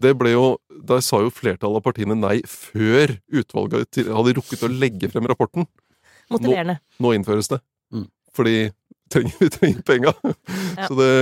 [0.00, 0.46] Det ble jo,
[0.84, 5.68] Da sa jo flertallet av partiene nei før utvalget hadde rukket å legge frem rapporten.
[6.32, 6.80] Motiverende.
[6.98, 7.60] Nå, nå innføres det.
[7.94, 8.08] Mm.
[8.34, 8.56] Fordi
[9.12, 10.14] trenger, vi trenger penga.
[10.76, 10.88] Ja.
[10.88, 11.12] Så det,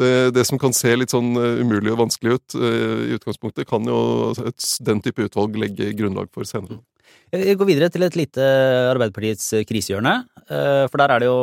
[0.00, 3.68] det, det, som kan se litt sånn uh, umulig og vanskelig ut uh, i utgangspunktet,
[3.68, 6.80] kan jo et, den type utvalg legge grunnlag for senere.
[7.32, 8.44] Jeg går videre til et lite
[8.92, 10.14] Arbeiderpartiets krisehjørne.
[10.46, 11.40] Uh, for der er det jo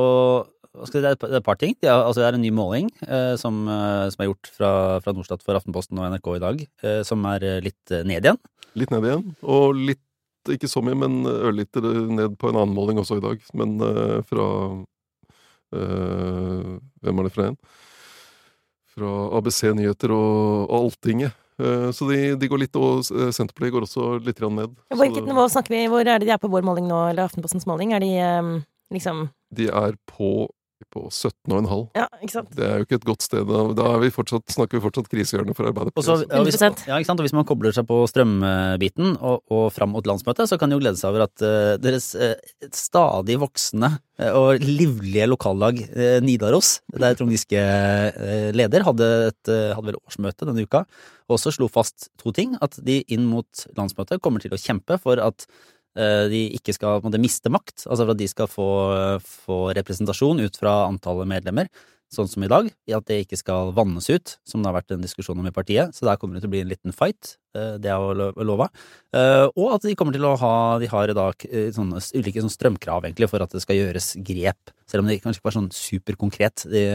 [0.77, 1.73] det er et par ting.
[1.81, 4.71] Det er, altså det er en ny måling eh, som, eh, som, er gjort fra,
[5.01, 8.27] fra Norstat for Aftenposten og NRK i dag, eh, som er eh, litt eh, ned
[8.27, 8.37] igjen.
[8.77, 10.03] Litt ned igjen, og litt,
[10.49, 13.41] ikke så mye, men ørlite ned på en annen måling også i dag.
[13.57, 14.47] Men eh, fra
[15.69, 17.57] Hvem er det fra igjen?
[18.89, 21.35] Fra ABC Nyheter og, og Alltinget.
[21.93, 24.73] Så de, de, går litt, og Senterpartiet går også litt ned.
[24.97, 25.83] Hvilket nivå snakker vi?
[25.91, 27.93] Hvor er det de er på vår måling nå, eller Aftenpostens måling?
[27.93, 28.09] Er de
[28.89, 30.47] liksom De er på
[30.93, 31.81] på 17,5.
[31.97, 32.51] Ja, ikke sant?
[32.55, 33.49] Det er jo ikke et godt sted.
[33.77, 36.25] Da, vi fortsatt, snakker vi fortsatt krisehjørnet for Arbeiderpartiet.
[36.31, 37.21] Ja, hvis, ja, ikke sant?
[37.21, 40.79] Og hvis man kobler seg på strømbiten og, og fram mot landsmøtet, så kan jo
[40.81, 42.35] glede seg over at uh, deres uh,
[42.75, 45.81] stadig voksende uh, og livlige lokallag
[46.23, 47.59] Nidaros, der Trond Giske
[48.55, 50.83] leder, hadde, et, hadde vel årsmøte denne uka,
[51.29, 52.55] og også slo fast to ting.
[52.63, 55.78] At de inn mot landsmøtet kommer til å kjempe for at Eh,
[56.31, 58.67] de ikke skal måte, miste makt, altså for at de skal få,
[59.25, 61.67] få, representasjon ut fra antallet medlemmer,
[62.13, 64.95] sånn som i dag, i at det ikke skal vannes ut, som det har vært
[64.95, 65.93] en diskusjon om i partiet.
[65.93, 68.69] Så der kommer det til å bli en liten fight, eh, det er lova.
[69.13, 72.55] Eh, og at de kommer til å ha De har i dag sånne ulike sånne
[72.55, 75.73] strømkrav, egentlig, for at det skal gjøres grep, selv om det kanskje ikke var sånn
[75.75, 76.65] superkonkret.
[76.71, 76.87] Det,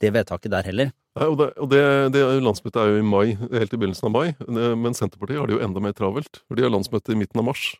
[0.00, 0.90] det vedtaket der heller.
[1.18, 1.82] Nei, og det, og det,
[2.14, 4.26] det landsmøtet er jo i mai, helt i begynnelsen av mai.
[4.30, 6.42] Eh, Men Senterpartiet har det jo enda mer travelt.
[6.46, 7.72] For de har landsmøte i midten av mars.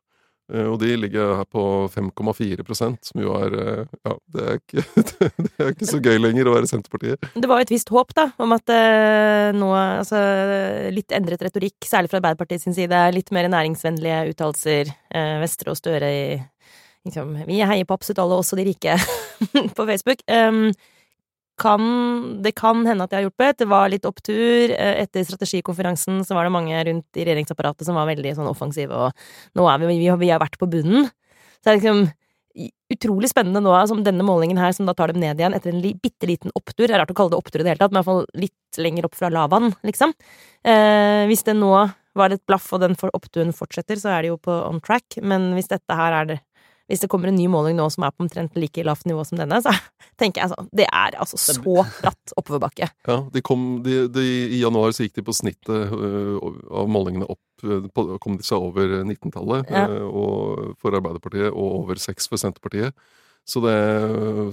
[0.50, 4.84] Eh, Og de ligger her på 5,4% som jo er eh, Ja, det er, ikke,
[5.46, 7.30] det er ikke så gøy lenger å være Senterpartiet.
[7.34, 10.20] Det var jo et visst håp, da, om at eh, nå Altså
[10.94, 13.00] litt endret retorikk, særlig fra Arbeiderpartiet sin side.
[13.14, 14.90] Litt mer næringsvennlige uttalelser.
[15.14, 16.24] Eh, Vestre og Støre i
[17.06, 18.96] liksom Vi heier på absolutt alle, også de rike,
[19.76, 20.20] på Facebook.
[20.28, 20.72] Um,
[21.60, 21.82] kan,
[22.44, 23.60] det kan hende at jeg har hjulpet.
[23.60, 24.72] Det var litt opptur.
[24.72, 28.96] Eh, Etter strategikonferansen så var det mange rundt i regjeringsapparatet som var veldig sånn offensive,
[28.96, 31.10] og nå er vi, vi, har, vi har vært på bunnen.
[31.60, 32.02] Så det er liksom
[32.90, 35.80] utrolig spennende nå, som denne målingen her, som da tar dem ned igjen etter en
[35.82, 36.88] li, bitte liten opptur.
[36.88, 38.42] Det er rart å kalle det opptur i det hele tatt, men i hvert fall
[38.42, 40.14] litt lenger opp fra lavaen, liksom.
[40.66, 41.70] Eh, hvis det nå
[42.18, 45.52] var et blaff, og den oppturen fortsetter, så er det jo på on track, men
[45.54, 46.40] hvis dette her er det
[46.90, 49.38] hvis det kommer en ny måling nå som er på omtrent like lavt nivå som
[49.38, 49.70] denne, så
[50.20, 52.90] tenker jeg sånn Det er altså så bratt oppoverbakke.
[53.06, 56.36] Ja, de kom, de, de, I januar så gikk de på snittet øh,
[56.82, 59.86] av målingene opp øh, på, Kom de seg over 19-tallet Ja.
[59.86, 62.94] øh, for Arbeiderpartiet, og over 6 for Senterpartiet.
[63.50, 63.74] Så, det,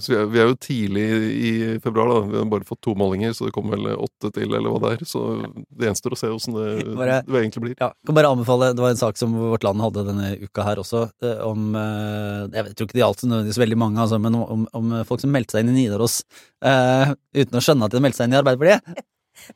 [0.02, 1.04] så vi, er, vi er jo tidlig
[1.38, 1.52] i
[1.84, 2.22] februar, da.
[2.32, 4.92] Vi har bare fått to målinger, så det kommer vel åtte til, eller hva det
[4.96, 5.04] er.
[5.10, 5.22] Så
[5.70, 6.68] det gjenstår å se åssen det,
[7.00, 7.76] Bare- det egentlig blir.
[7.82, 10.82] Ja, kan bare anbefale, Det var en sak som Vårt Land hadde denne uka her
[10.82, 14.66] også, eh, om eh, Jeg tror ikke det gjaldt nødvendigvis veldig mange, altså, men om,
[14.78, 16.22] om folk som meldte seg inn i Nidaros
[16.66, 19.06] uh, uten å skjønne at de meldte seg inn i Arbeiderpartiet.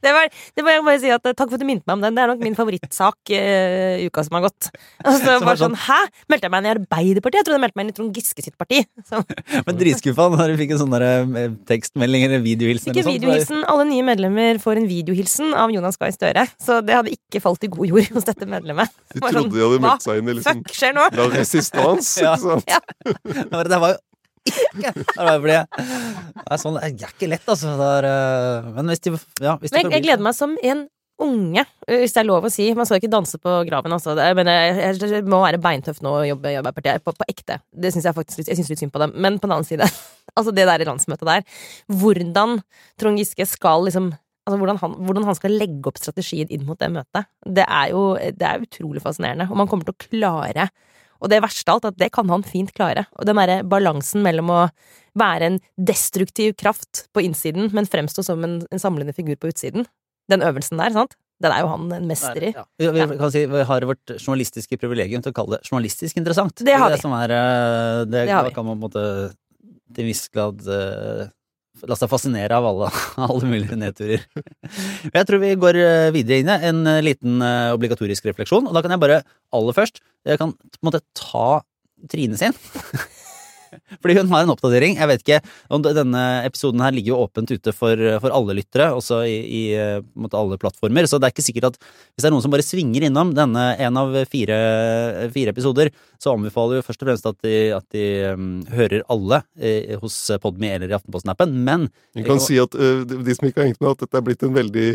[0.02, 1.96] Det, var, det var, jeg bare si at eh, Takk for at du minnet meg
[1.98, 2.16] om den.
[2.18, 4.70] Det er nok min favorittsak uh, i uka som har gått.
[5.06, 6.00] Og Så var bare sånn Hæ?
[6.32, 7.42] Meldte jeg meg inn i Arbeiderpartiet?
[7.42, 8.82] Jeg trodde jeg meldte meg inn i Trond Giske sitt parti.
[9.10, 9.22] Så,
[9.68, 11.08] Men dritskuffa når du fikk en sånn der,
[11.42, 12.92] eh, tekstmelding eller videohilsen.
[12.94, 13.22] ikke eller noe sånt.
[13.22, 13.66] videohilsen.
[13.74, 16.46] Alle nye medlemmer får en videohilsen av Jonas Gahr Støre.
[16.62, 18.94] Så det hadde ikke falt i god jord hos dette medlemmet.
[19.16, 21.08] De trodde sånn, de hadde meldt seg inn i liksom Fuck skjer nå?
[21.18, 22.36] La resistans, Ja.
[22.38, 22.72] ikke sant?
[22.72, 22.80] Ja.
[23.52, 24.00] var- Det var jo
[24.50, 27.76] ikke Det er sånn, det er ikke lett, altså.
[27.76, 30.88] Er, eh, men hvis de, ja, hvis de Men jeg, gleder meg som en
[31.22, 32.66] unge, hvis det er lov å si.
[32.78, 34.16] Man skal ikke danse på graven, altså.
[34.38, 37.06] Men jeg, jeg, må være beintøff nå og jobbe i Arbeiderpartiet.
[37.06, 37.60] På, på ekte.
[37.70, 39.14] Det syns jeg faktisk Jeg synes litt synd på dem.
[39.22, 39.86] Men på den annen side,
[40.38, 41.46] altså det der landsmøtet der.
[42.02, 42.60] Hvordan
[43.02, 46.80] Trond Giske skal liksom Altså hvordan han, hvordan han skal legge opp strategien inn mot
[46.82, 47.28] det møtet.
[47.46, 49.46] Det er jo det er utrolig fascinerende.
[49.54, 50.66] Og man kommer til å klare
[51.22, 53.06] Og det verste av alt, at det kan han fint klare.
[53.20, 54.62] Og den derre balansen mellom å
[55.18, 59.86] være en destruktiv kraft på innsiden, men fremstå som en, en samlende figur på utsiden.
[60.32, 61.18] Den øvelsen der, sant?
[61.42, 62.52] Den er jo han en mester i.
[62.54, 62.66] Ja.
[62.78, 66.62] Vi, kan si, vi har vårt journalistiske privilegium til å kalle det journalistisk interessant.
[66.62, 67.00] Det har vi.
[67.02, 68.54] som er, eh, det, Det har vi.
[68.54, 69.06] kan man på en måte
[69.92, 71.32] til en viss grad eh,
[71.88, 72.92] la seg fascinere av alle,
[73.28, 74.26] alle mulige nedturer.
[75.12, 78.76] Jeg tror vi går eh, videre inn i en eh, liten eh, obligatorisk refleksjon, og
[78.76, 79.22] da kan jeg bare
[79.56, 81.62] aller først Jeg kan på en måte ta
[82.10, 82.56] Trine sin.
[84.02, 84.98] Fordi hun har en oppdatering.
[85.00, 85.40] Jeg vet ikke
[85.72, 89.62] om Denne episoden her ligger jo åpent ute for, for alle lyttere, også i, i
[89.78, 91.08] eh, måte alle plattformer.
[91.10, 93.66] Så det er ikke sikkert at hvis det er noen som bare svinger innom denne
[93.82, 94.58] en av fire,
[95.34, 98.04] fire episoder, så anbefaler vi først og fremst at de, at de
[98.36, 101.56] um, hører alle eh, hos Podme eller i Aftenposten-appen.
[101.66, 104.26] Men Vi kan si at uh, de som ikke har hengt med, at dette er
[104.30, 104.88] blitt en veldig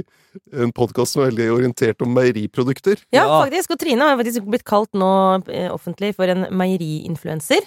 [0.52, 3.00] En podkast som er veldig orientert om meieriprodukter.
[3.14, 3.38] Ja, Ja.
[3.46, 3.70] faktisk.
[3.72, 5.08] Og Trine har faktisk blitt kalt nå
[5.48, 7.64] eh, offentlig for en meieriinfluenser.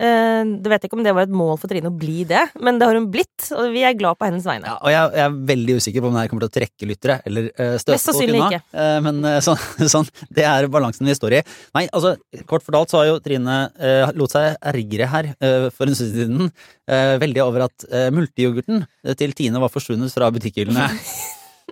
[0.00, 2.78] Eh, Det vet ikke om det var et mål for Trine å bli det, men
[2.80, 4.68] det har hun blitt, og vi er glad på hennes vegne.
[4.70, 6.88] Ja, og jeg, jeg er veldig usikker på om det her kommer til å trekke
[6.88, 8.62] lyttere eller uh, støte folk unna.
[8.72, 9.60] Eh, men eh, sånn,
[9.92, 11.42] sånn, det er balansen vi står i.
[11.76, 12.14] Nei, altså,
[12.48, 15.32] kort fortalt så har jo Trine uh, lot seg ergre her
[15.74, 16.50] for en stund siden
[16.90, 20.88] veldig over at uh, multiyoghurten eh, til Tine var forsvunnet fra butikkhyllene.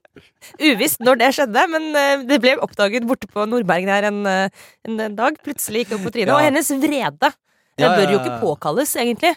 [0.68, 1.90] Uvisst når det skjedde, men
[2.28, 5.38] det ble oppdaget borte på Nordbergen her en, en dag.
[5.44, 6.30] Plutselig gikk det opp på Trine.
[6.30, 6.36] Ja.
[6.38, 7.32] Og hennes vrede
[7.78, 9.34] det bør jo ikke påkalles, egentlig.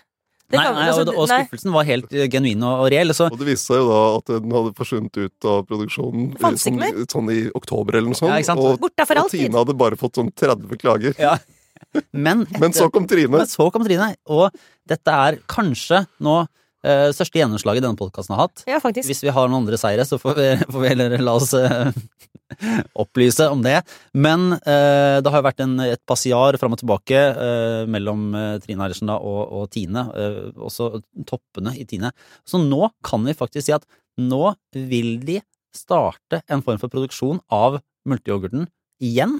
[0.52, 1.38] Det Nei, kan- nei, altså, og, og nei.
[1.46, 3.14] skuffelsen var helt eh, genuin og, og reell.
[3.16, 7.06] Så Og det viste seg jo da at den hadde forsvunnet ut av produksjonen sånn,
[7.14, 8.36] sånn i oktober eller noe sånt.
[8.36, 9.46] Ja, og, og alltid.
[9.46, 11.16] Tine hadde bare fått sånn 30 klager.
[11.22, 11.38] ja.
[12.12, 13.32] Men, Men så kom Trine.
[13.32, 14.52] Men så kom Trine, og
[14.88, 18.64] dette er kanskje nå uh, største gjennomslaget denne podkasten har hatt.
[18.70, 19.10] Ja, faktisk.
[19.10, 21.92] Hvis vi har noen andre seire, så får vi, får vi heller la oss eh,
[23.04, 23.78] opplyse om det.
[24.14, 28.56] Men eh, det har jo vært en, et passiar fram og tilbake eh, mellom eh,
[28.64, 30.08] Trine Eilertsen og, og Tine.
[30.16, 30.92] eh, også
[31.30, 32.12] toppene i Tine.
[32.48, 33.88] Så nå kan vi faktisk si at
[34.22, 35.40] nå vil de
[35.76, 38.68] starte en form for produksjon av multeyoghurten
[39.02, 39.38] igjen.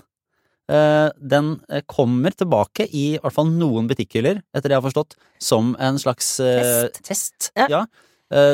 [0.72, 5.18] Eh, den eh, kommer tilbake i hvert fall noen butikkhyller, etter det jeg har forstått,
[5.44, 7.02] som en slags Test.
[7.04, 7.52] test.
[7.60, 7.68] Ja.
[7.68, 7.84] Ja.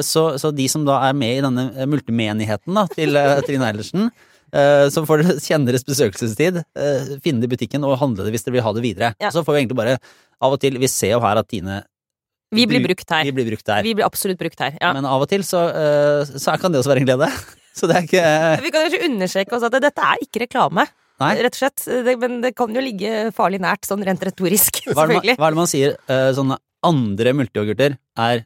[0.01, 3.13] Så, så de som da er med i denne multimenigheten da, til
[3.45, 4.07] Trine Eilertsen,
[4.53, 8.45] eh, så får kjenne deres besøkelsestid, eh, finne det i butikken og handle det hvis
[8.45, 9.12] dere vil ha det videre.
[9.23, 9.31] Ja.
[9.33, 9.97] Så får vi egentlig bare
[10.38, 11.79] Av og til Vi ser jo her at Tine
[12.53, 13.25] Vi blir brukt her.
[13.25, 13.81] Vi blir brukt her.
[13.83, 14.77] Vi blir absolutt brukt her.
[14.79, 14.93] Ja.
[14.93, 17.31] Men av og til så, eh, så kan det også være en glede.
[17.77, 20.88] Så det er ikke Vi kan kanskje understreke også at dette er ikke reklame.
[21.21, 21.33] Nei.
[21.45, 21.83] Rett og slett.
[22.05, 24.81] Det, men det kan jo ligge farlig nært, sånn rent retorisk.
[24.95, 25.93] Hva er det man, hva er det man sier?
[26.33, 26.57] Sånne
[26.88, 28.43] andre multiyoghurter er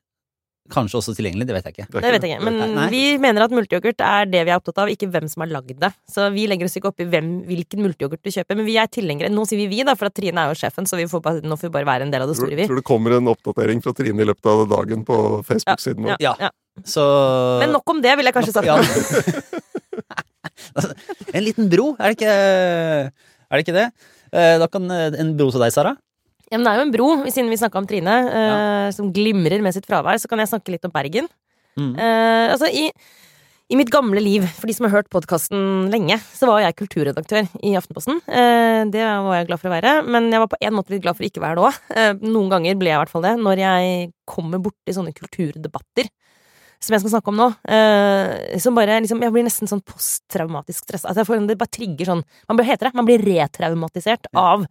[0.71, 1.85] kanskje også tilgjengelig, det vet jeg ikke.
[1.91, 2.45] Det Det vet jeg ikke.
[2.47, 2.85] Men Nei.
[2.93, 5.75] vi mener at multiyoghurt er det vi er opptatt av, ikke hvem som har lagd
[5.83, 5.91] det.
[6.09, 8.57] Så vi legger oss ikke opp i hvem, hvilken multiyoghurt du kjøper.
[8.59, 9.29] Men vi er tilhengere.
[9.33, 11.43] Nå sier vi vi, da, for at Trine er jo sjefen, så vi får bare,
[11.45, 12.67] nå får vi bare være en del av det store, vi.
[12.71, 16.15] tror det kommer en oppdatering fra Trine i løpet av dagen på Facebook-siden vår.
[16.17, 16.35] Ja, Ja.
[16.47, 16.51] ja.
[16.87, 17.03] Så
[17.59, 18.65] Men nok om det, vil jeg kanskje sagt.
[18.65, 18.79] Ja.
[21.33, 23.11] En liten bro, er det ikke, er
[23.55, 23.85] det, ikke det?
[24.31, 25.95] Eh, Da kan eh, en bro til deg, Sara.
[26.51, 29.63] Ja, men det er jo en bro, siden vi snakka om Trine, eh, som glimrer
[29.63, 31.29] med sitt fravær, så kan jeg snakke litt om Bergen.
[31.79, 31.93] Mm.
[31.95, 32.89] Eh, altså, i,
[33.71, 37.47] i mitt gamle liv, for de som har hørt podkasten lenge, så var jeg kulturredaktør
[37.63, 38.19] i Aftenposten.
[38.27, 41.05] Eh, det var jeg glad for å være, men jeg var på en måte litt
[41.05, 41.77] glad for å ikke være det òg.
[41.95, 46.11] Eh, noen ganger ble jeg i hvert fall det, når jeg kommer borti sånne kulturdebatter.
[46.81, 47.45] Som jeg skal snakke om nå.
[47.69, 51.11] uh, som bare liksom Jeg blir nesten sånn posttraumatisk stressa.
[51.11, 54.65] Altså, det bare trigger sånn Man blir, heter det, man blir retraumatisert av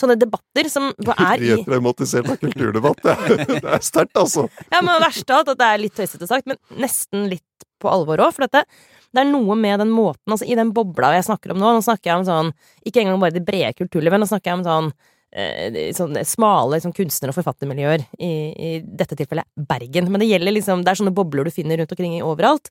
[0.00, 3.02] sånne debatter som er i Retraumatisert av kulturdebatt.
[3.04, 4.46] Det er, det er sterkt, altså.
[4.70, 7.66] Ja, men det verste av alt at det er litt tøysete sagt, men nesten litt
[7.82, 8.32] på alvor òg.
[8.36, 8.64] For dette,
[9.12, 11.84] det er noe med den måten, altså i den bobla jeg snakker om nå Nå
[11.84, 12.48] snakker jeg om sånn
[12.88, 14.90] Ikke engang bare det brede kulturlivet, nå snakker jeg om sånn
[15.36, 20.10] eh, smale liksom, kunstner- og forfattermiljøer, i, i dette tilfellet Bergen.
[20.12, 22.70] Men det gjelder liksom Det er sånne bobler du finner rundt omkring overalt,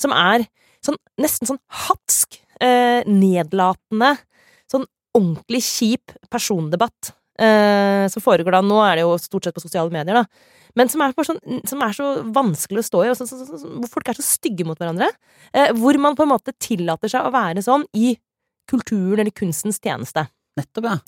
[0.00, 0.46] som er
[0.84, 4.14] sånn nesten sånn hatsk, eh, nedlatende,
[4.70, 8.62] sånn ordentlig kjip persondebatt eh, som foregår da.
[8.66, 10.52] Nå er det jo stort sett på sosiale medier, da.
[10.74, 11.38] Men som er, sånn,
[11.70, 14.26] som er så vanskelig å stå i, og så, så, så, hvor folk er så
[14.26, 15.06] stygge mot hverandre.
[15.54, 18.16] Eh, hvor man på en måte tillater seg å være sånn i
[18.70, 20.26] kulturen eller kunstens tjeneste.
[20.54, 20.98] Nettopp, ja.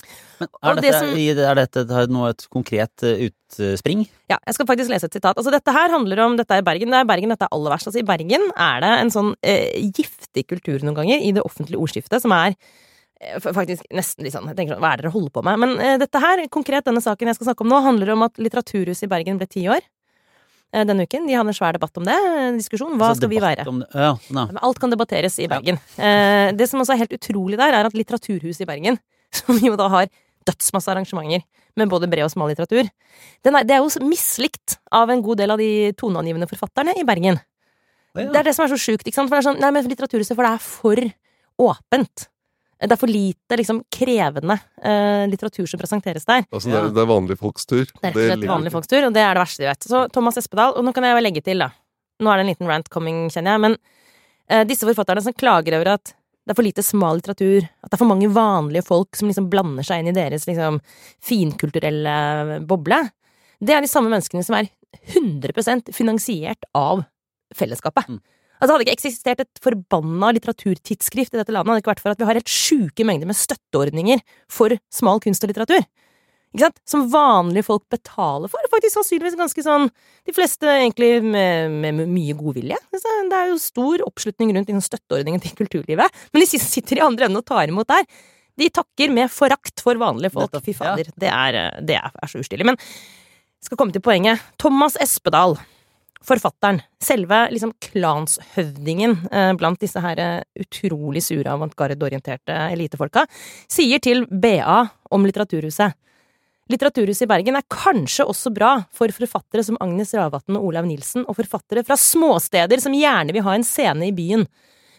[0.41, 4.07] Men er dette, det som- er dette nå et konkret eh, utspring?
[4.29, 5.37] Ja, jeg skal faktisk lese et sitat.
[5.37, 6.91] Altså, dette her handler om Dette er Bergen.
[6.91, 7.87] Det er Bergen dette er aller verst.
[7.87, 11.79] Altså, I Bergen er det en sånn eh, giftig kultur noen ganger i det offentlige
[11.79, 12.55] ordskiftet som er
[13.41, 15.61] faktisk nesten litt sånn Jeg tenker sånn, Hva er det dere holder på med?
[15.63, 18.37] Men eh, dette her, konkret denne saken jeg skal snakke om nå, handler om at
[18.41, 21.25] Litteraturhuset i Bergen ble ti år eh, denne uken.
[21.29, 22.13] De hadde en svær debatt om det.
[22.13, 22.93] en Diskusjon.
[22.99, 23.65] Hva Altså, skal vi være?
[23.95, 24.45] Ja, ja.
[24.61, 25.81] Alt kan debatteres i Bergen.
[25.97, 29.01] Eh, det som også er helt utrolig der, er at Litteraturhuset i Bergen,
[29.41, 30.11] som jo da har
[30.47, 31.43] dødsmasse arrangementer
[31.77, 32.87] med både bred og smal litteratur,
[33.45, 37.03] den er, det er jo mislikt av en god del av de toneangivende forfatterne i
[37.05, 37.37] Bergen.
[38.17, 38.31] Ja.
[38.31, 39.05] Det er det som er så sjukt.
[39.05, 39.29] ikke sant?
[39.29, 41.03] For det er sånn, nei, men Litteraturhuset, for det er for
[41.67, 42.29] åpent.
[42.77, 46.45] Det er for lite liksom, krevende eh, litteratur som presenteres der.
[46.51, 47.85] altså det, er, det er vanlig folks tur.
[47.87, 49.87] Det er rett og slett vanlig folks tur, og det er det verste de vet.
[49.89, 51.71] Så Thomas Espedal, og nå kan jeg jo legge til, da.
[52.21, 53.77] Nå er det en liten rant coming, kjenner jeg, men
[54.51, 56.13] eh, disse forfatterne som klager over at
[56.47, 59.49] det er for lite smal litteratur, at det er for mange vanlige folk som liksom
[59.51, 60.77] blander seg inn i deres liksom
[61.27, 63.01] finkulturelle boble,
[63.59, 64.69] det er de samme menneskene som er
[65.17, 67.03] 100 finansiert av
[67.55, 68.07] fellesskapet.
[68.07, 68.21] Mm.
[68.57, 72.03] Altså, det hadde ikke eksistert et forbanna litteraturtidsskrift i dette landet, hadde det ikke vært
[72.03, 75.85] for at vi har helt sjuke mengder med støtteordninger for smal kunst og litteratur.
[76.55, 76.79] Ikke sant?
[76.89, 78.69] Som vanlige folk betaler for.
[78.71, 79.89] Faktisk sannsynligvis ganske sånn
[80.25, 82.79] De fleste egentlig med, med, med mye godvilje.
[82.93, 86.23] Det er jo stor oppslutning rundt liksom, støtteordningen til kulturlivet.
[86.33, 88.07] Men de sitter i andre enden og tar imot der,
[88.57, 90.55] de takker med forakt for vanlige folk.
[90.65, 91.11] Fy fader.
[91.13, 92.65] Det, er, eh, det er, er så ustilig.
[92.65, 92.79] Men
[93.61, 94.41] skal komme til poenget.
[94.57, 95.57] Thomas Espedal,
[96.27, 103.23] forfatteren, selve liksom klanshøvdingen eh, blant disse her eh, utrolig sure avantgarde-orienterte elitefolka,
[103.71, 104.81] sier til BA
[105.15, 105.95] om Litteraturhuset
[106.67, 111.23] Litteraturhuset i Bergen er kanskje også bra for forfattere som Agnes Ravatn og Olav Nilsen,
[111.23, 114.43] og forfattere fra småsteder som gjerne vil ha en scene i byen.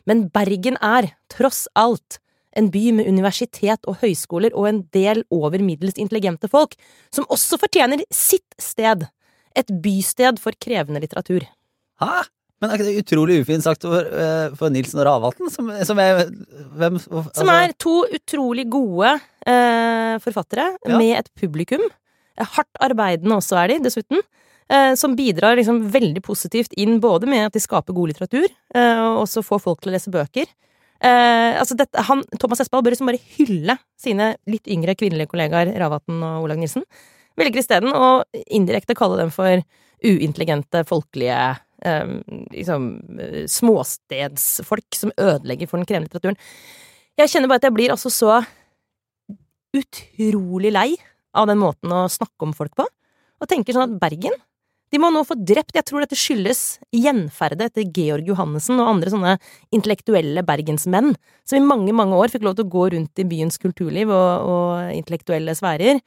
[0.09, 2.23] Men Bergen er, tross alt,
[2.57, 6.73] en by med universitet og høyskoler og en del over middels intelligente folk,
[7.13, 9.05] som også fortjener sitt sted.
[9.57, 11.47] Et bysted for krevende litteratur.
[12.03, 12.25] Hæ?
[12.59, 15.51] Men er ikke det utrolig ufint sagt for, eh, for Nilsen og Ravatn?
[15.55, 16.25] Som, som er
[16.75, 19.13] hvem, altså, Som er to utrolig gode
[19.47, 20.99] eh, forfattere Ja.
[20.99, 21.85] med et publikum.
[22.39, 24.23] Hardt arbeidende også er de, dessuten.
[24.69, 28.99] Eh, som bidrar liksom veldig positivt inn både med at de skaper god litteratur, eh,
[29.01, 30.45] og også får folk til å lese bøker.
[31.01, 35.71] Eh, altså dette, han, Thomas Espald bør liksom bare hylle sine litt yngre kvinnelige kollegaer
[35.79, 36.83] Ravatn og Olag Nilsen.
[37.39, 39.63] Velger isteden å indirekte kalle dem for
[40.05, 41.39] uintelligente, folkelige
[41.87, 42.11] eh,
[42.55, 46.39] liksom, eh, småstedsfolk som ødelegger for den krevende litteraturen.
[47.19, 48.41] Jeg kjenner bare at jeg blir altså så
[49.75, 50.91] utrolig lei
[51.37, 52.87] av den måten å snakke om folk på,
[53.39, 54.35] og tenker sånn at Bergen
[54.89, 59.13] de må nå få drept Jeg tror dette skyldes gjenferdet etter Georg Johannessen og andre
[59.13, 59.35] sånne
[59.75, 61.13] intellektuelle bergensmenn
[61.45, 64.49] som i mange, mange år fikk lov til å gå rundt i byens kulturliv og,
[64.49, 66.01] og intellektuelle sfærer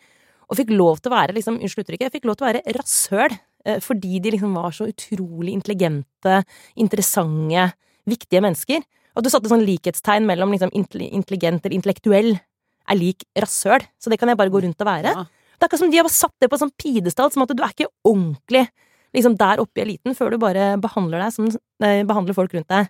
[0.52, 3.38] og fikk lov til å være liksom, unnskyld uttrykket, fikk lov til å være rasshøl.
[3.66, 6.42] eh, Fordi de liksom var så utrolig intelligente,
[6.76, 7.70] interessante,
[8.10, 8.84] viktige mennesker.
[9.16, 13.84] Og at du satte sånn likhetstegn mellom liksom, intelli- intelligent eller intellektuell er lik rasshøl.
[14.00, 15.16] Så det kan jeg bare gå rundt og være.
[15.16, 15.24] Ja.
[15.24, 17.72] Det er akkurat som de har satt det på sånn pidestall, som at du er
[17.72, 18.68] ikke ordentlig
[19.14, 21.48] liksom der oppe i eliten før du bare behandler deg som
[21.84, 22.88] eh, behandler folk rundt deg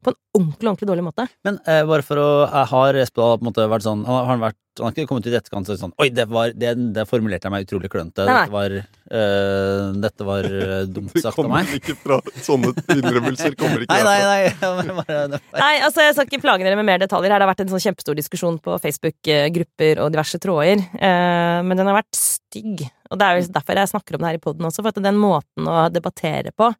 [0.00, 1.26] på en ordentlig, ordentlig dårlig måte.
[1.44, 4.28] Men eh, bare for å Jeg Har Espedal på en måte vært sånn Han har,
[4.30, 6.70] han vært, han har ikke kommet ut i etterkant og sånn Oi, det var det,
[6.96, 8.24] det formulerte jeg meg utrolig klønete.
[8.24, 13.56] Dette var, øh, dette var eh, dumt sagt av kommer ikke fra sånne innrømmelser.
[13.60, 14.94] kommer ikke Nei, nei, nei.
[15.02, 17.34] bare- det Nei, altså Jeg skal ikke plage dere med mer detaljer.
[17.34, 20.84] her Det har vært en sånn kjempestor diskusjon på Facebook-grupper og diverse tråder.
[20.96, 22.86] Eh, men den har vært stygg.
[23.10, 24.80] Og det er jo derfor jeg snakker om det her i poden også.
[24.84, 26.70] For at den måten å debattere på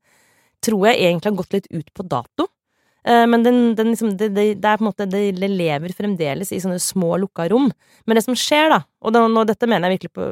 [0.64, 2.46] tror jeg egentlig har gått litt ut på dato.
[3.06, 6.52] Eh, men den, den liksom, det, det, det er på en måte Det lever fremdeles
[6.52, 7.70] i sånne små, lukka rom.
[8.06, 10.30] Men det som skjer, da, og det, nå, dette mener jeg virkelig på,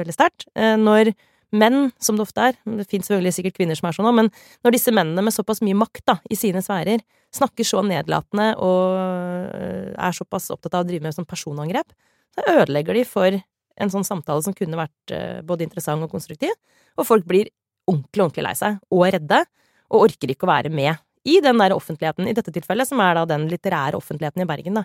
[0.00, 1.12] veldig sterkt, eh, når
[1.56, 4.30] menn, som det ofte er Det fins sikkert kvinner som er sånn òg, men
[4.64, 7.00] når disse mennene med såpass mye makt da, i sine sfærer
[7.34, 11.92] snakker så nedlatende og øh, er såpass opptatt av å drive med sånn personangrep,
[12.36, 13.36] så ødelegger de for
[13.78, 16.54] en sånn samtale som kunne vært øh, både interessant og konstruktiv,
[16.96, 17.50] og folk blir
[17.88, 19.42] ordentlig, ordentlig lei seg og redde,
[19.88, 20.96] og orker ikke å være med
[21.28, 24.80] i den der offentligheten, i dette tilfellet, som er da den litterære offentligheten i Bergen,
[24.80, 24.84] da.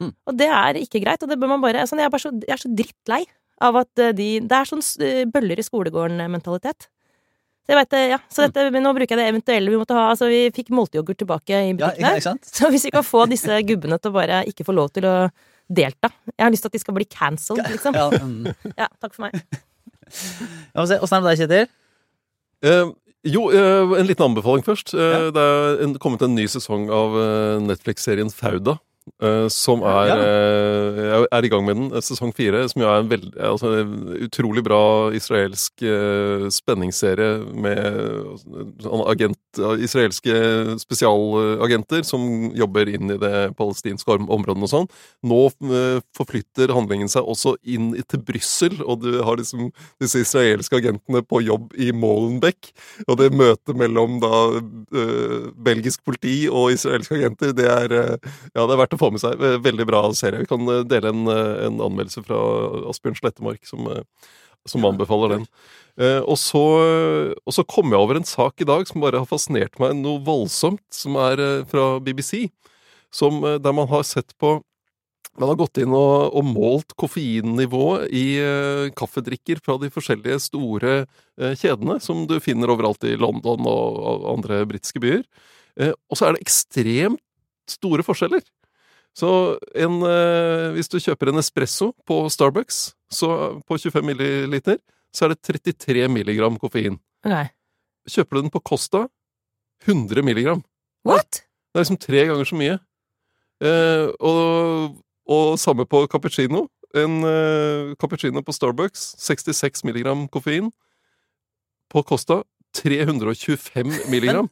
[0.00, 0.10] Mm.
[0.26, 2.32] Og det er ikke greit, og det bør man bare sånn, Jeg er bare så,
[2.42, 3.22] jeg er så drittlei
[3.62, 6.88] av at øh, de Det er sånn øh, bøller i skolegården-mentalitet.
[7.62, 8.18] Så jeg vet det, ja.
[8.32, 8.78] Så dette, mm.
[8.82, 10.08] nå bruker jeg det eventuelle vi måtte ha.
[10.10, 12.16] Altså, vi fikk molteyoghurt tilbake i Ja, butikkene.
[12.18, 12.48] ikke sant?
[12.50, 15.14] Så hvis vi kan få disse gubbene til å bare ikke få lov til å
[15.72, 17.94] delta Jeg har lyst til at de skal bli cancelled, liksom.
[17.94, 18.74] Ja, mm.
[18.74, 19.38] Ja, takk for meg.
[19.38, 20.82] Ja.
[20.82, 21.70] Åssen er det med deg, Kjetil?
[22.66, 22.90] Eh,
[23.24, 24.94] jo, eh, en liten anbefaling først.
[24.94, 25.30] Eh, Ja.
[25.30, 28.78] Det er kommet en ny sesong av eh, Netflix-serien Fauda.
[29.22, 30.16] Eh, som er Ja.
[30.16, 31.92] uh, er i gang med den.
[31.92, 32.68] eh, Sesong fire.
[32.68, 33.72] Som jo er en veld, altså,
[34.26, 38.36] utrolig bra israelsk uh, spenningsserie med eh,
[38.82, 39.38] sånn agent,
[39.84, 40.34] israelske
[40.80, 44.88] spesialagenter som jobber inn i det palestinske området og sånn.
[45.28, 49.70] Nå eh, forflytter handlingen seg også inn til Brussel, og du har liksom
[50.02, 52.72] disse israelske agentene på jobb i Molenbeek.
[53.08, 58.16] Og det møtet mellom da eh, belgisk politi og israelske agenter, det er eh,
[58.54, 59.40] Ja, det er verdt å få med seg.
[59.40, 60.42] Eh, Veldig bra serie.
[60.42, 62.40] Vi kan eh, dele en, eh, en anmeldelse fra
[62.90, 63.88] Asbjørn Slettemark som,
[64.68, 65.46] som anbefaler den.
[66.00, 66.60] Og, så,
[67.36, 70.22] og så kom jeg over en sak i dag som bare har fascinert meg noe
[70.24, 72.46] voldsomt, som er fra BBC.
[73.12, 74.54] Som, der man har sett på
[75.40, 80.96] man har gått inn og, og målt koffeinnivået i uh, kaffedrikker fra de forskjellige store
[81.06, 85.22] uh, kjedene som du finner overalt i London og, og andre britiske byer.
[85.80, 87.22] Uh, og så er det ekstremt
[87.70, 88.44] store forskjeller.
[89.16, 94.78] Så en, eh, hvis du kjøper en espresso på Starbucks så, på 25 milliliter,
[95.12, 96.96] så er det 33 milligram koffein.
[97.24, 97.50] Okay.
[98.08, 99.06] Kjøper du den på Costa,
[99.84, 100.62] 100 milligram.
[101.04, 101.42] What?
[101.72, 102.78] Det er liksom tre ganger så mye.
[103.62, 104.96] Eh, og,
[105.28, 106.66] og samme på cappuccino.
[106.96, 110.72] En eh, cappuccino på Starbucks, 66 milligram koffein.
[111.92, 112.42] På Costa
[112.74, 114.48] 325 milligram.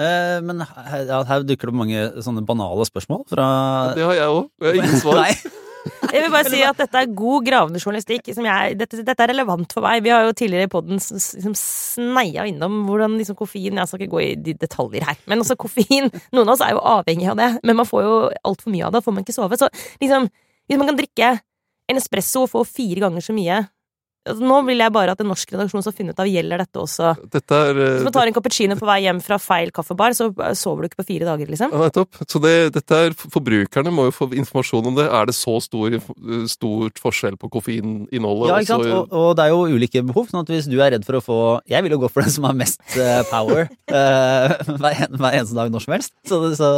[0.00, 3.48] Eh, men her, ja, her dukker det opp mange sånne banale spørsmål fra
[3.96, 4.46] Det har jeg òg.
[4.62, 5.20] Jeg har ingen svar.
[5.20, 5.58] Nei.
[6.12, 8.28] Jeg vil bare si at dette er god gravende journalistikk.
[8.36, 10.04] Som jeg, dette, dette er relevant for meg.
[10.04, 14.14] Vi har jo tidligere i poden liksom sneia innom hvordan liksom koffein Jeg skal ikke
[14.14, 17.40] gå i de detaljer her, men også koffein Noen av oss er jo avhengig av
[17.40, 18.14] det, men man får jo
[18.46, 19.58] altfor mye av det, får man ikke sove.
[19.58, 19.68] Så
[20.00, 20.30] liksom,
[20.70, 21.32] hvis man kan drikke
[21.90, 23.58] en espresso og få fire ganger så mye
[24.28, 26.80] altså, Nå vil jeg bare at en norsk redaksjon skal finne ut av gjelder dette
[26.82, 27.12] også.
[27.32, 30.30] Dette er eh, Hvis man tar en cappuccino på vei hjem fra feil kaffebar, så
[30.58, 31.74] sover du ikke på fire dager, liksom.
[31.74, 32.20] Ja, nettopp.
[32.26, 35.08] Så det, dette er, Forbrukerne må jo få informasjon om det.
[35.08, 35.98] Er det så stor,
[36.50, 38.52] stort forskjell på koffeininnholdet?
[38.52, 38.86] Ja, ikke sant?
[38.86, 40.28] også Og, og det er jo ulike behov.
[40.30, 42.34] sånn at hvis du er redd for å få Jeg vil jo gå for den
[42.34, 43.66] som har mest eh, power
[43.98, 46.14] eh, hver, en, hver eneste dag når som helst.
[46.28, 46.70] Så, så,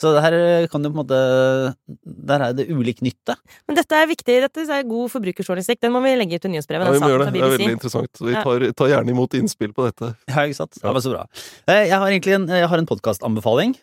[0.00, 0.34] så det her
[0.72, 1.18] kan jo på en måte
[2.30, 3.36] Der er det ulik nytte.
[3.68, 4.38] Men dette er viktig.
[4.46, 5.80] Dette er god forbrukerjournalistikk.
[5.84, 6.88] Den må vi legge ut i nyhetsbrevet.
[6.88, 7.34] Ja, vi må gjøre det.
[7.36, 8.22] Det er veldig interessant.
[8.24, 10.14] Vi tar, tar gjerne imot innspill på dette.
[10.30, 10.80] Ja, ikke sant?
[10.80, 11.26] Ja, Det var så bra.
[11.66, 13.76] Eh, Jeg har egentlig en, jeg har en podkastanbefaling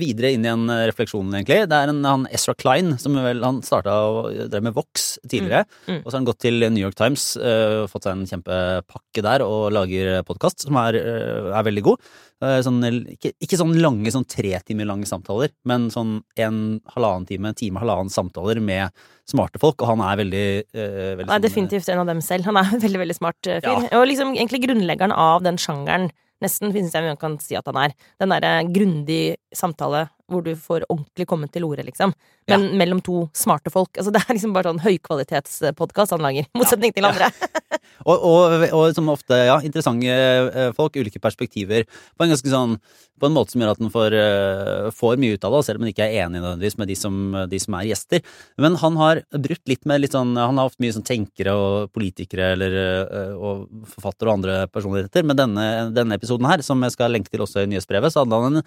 [0.00, 1.68] videre inn i en eh, refleksjon, egentlig.
[1.68, 5.66] Det er en han Ezra Klein, som vel han starta og drev med Vox tidligere.
[5.86, 6.00] Mm, mm.
[6.02, 9.44] Og så har han gått til New York Times, eh, fått seg en kjempepakke der
[9.46, 12.12] og lager podkast, som er, eh, er veldig god.
[12.42, 12.80] Eh, Sånn,
[13.14, 17.78] ikke, ikke sånn lange, sånn tre timer lange samtaler, men sånn en halvannen time, time,
[17.82, 18.90] halvannen samtaler med
[19.30, 22.20] smarte folk, og han er veldig, eh, veldig Han er sånn, definitivt en av dem
[22.20, 22.44] selv.
[22.50, 23.86] Han er en veldig veldig smart eh, fyr.
[23.86, 24.00] Ja.
[24.00, 26.10] Og liksom egentlig grunnleggeren av den sjangeren
[26.42, 27.94] nesten, synes jeg man kan si at han er.
[28.18, 32.14] Den derre grundig samtale hvor du får ordentlig kommet til orde, liksom.
[32.48, 33.92] Men mellom to smarte folk.
[34.00, 37.28] Altså, det er liksom bare sånn høykvalitetspodkast han lager, i motsetning til andre.
[38.04, 42.76] Og, og, og som ofte, ja, interessante eh, folk, ulike perspektiver, på en ganske sånn
[43.22, 45.78] På en måte som gjør at den får, eh, får mye ut av det, selv
[45.78, 47.18] om en ikke er enig nødvendigvis med de som,
[47.52, 48.24] de som er gjester.
[48.58, 51.92] Men han har brutt litt med litt sånn Han har ofte mye sånn tenkere og
[51.94, 56.96] politikere eller, eh, og forfattere og andre personligheter, men denne, denne episoden her, som jeg
[56.96, 58.66] skal lenke til også i nyhetsbrevet, så hadde han en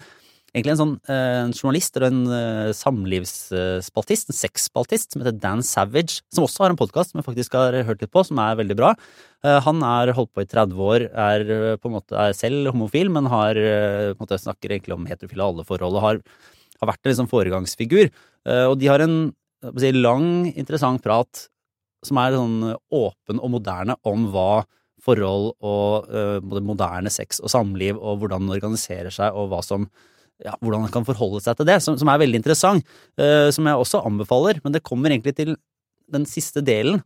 [0.56, 5.62] egentlig en sånn eh, en journalist eller en eh, samlivsspaltist, en sexspaltist, som heter Dan
[5.66, 8.56] Savage, som også har en podkast som jeg faktisk har hørt litt på, som er
[8.60, 8.94] veldig bra.
[9.44, 13.12] Eh, han er holdt på i 30 år, er på en måte er selv homofil,
[13.12, 16.22] men har på en måte snakker egentlig om heterofile alle forhold, og har,
[16.80, 18.08] har vært en liksom foregangsfigur.
[18.70, 19.18] Og de har en
[19.82, 21.46] si, lang, interessant prat
[22.06, 22.58] som er sånn
[22.94, 24.64] åpen og moderne om hva
[25.06, 29.86] forhold og uh, moderne sex og samliv og hvordan den organiserer seg og hva som
[30.44, 32.84] ja, hvordan han kan forholde seg til det, som, som er veldig interessant,
[33.20, 34.60] uh, som jeg også anbefaler.
[34.64, 35.54] Men det kommer egentlig til
[36.12, 37.00] den siste delen.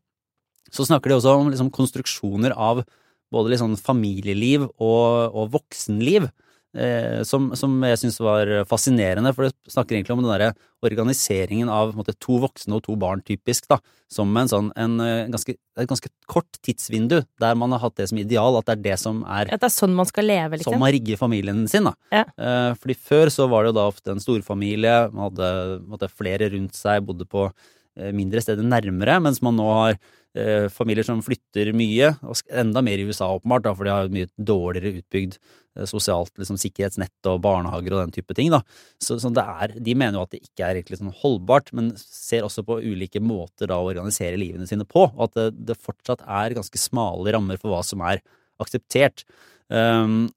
[0.71, 2.85] Så snakker de også om liksom, konstruksjoner av
[3.31, 6.29] både liksom, familieliv og, og voksenliv.
[6.71, 10.51] Eh, som, som, jeg syns var fascinerende, for det snakker egentlig om den derre
[10.87, 14.95] organiseringen av måte, to voksne og to barn, typisk, da, som en sånn, en,
[15.33, 18.85] ganske, et ganske kort tidsvindu, der man har hatt det som ideal, at det er
[18.87, 20.77] det som er At det er sånn man skal leve, liksom.
[20.77, 21.97] Sånn man rigger familien sin, da.
[22.15, 22.25] Ja.
[22.39, 25.51] Eh, fordi før så var det jo da ofte en storfamilie, man hadde,
[25.91, 29.99] måtte, flere rundt seg, bodde på eh, mindre steder nærmere, mens man nå har
[30.39, 34.13] eh, familier som flytter mye, og enda mer i USA åpenbart, da, for de har
[34.13, 35.51] mye dårligere utbygd eh,
[35.89, 38.51] sosialt liksom, sikkerhetsnett og barnehager og den type ting.
[38.53, 38.63] Da.
[39.03, 42.47] Så, så det er, de mener jo at det ikke er sånn holdbart, men ser
[42.47, 46.25] også på ulike måter da, å organisere livene sine på, og at det, det fortsatt
[46.27, 48.23] er ganske smale rammer for hva som er
[48.61, 49.25] akseptert.
[49.71, 50.29] Um,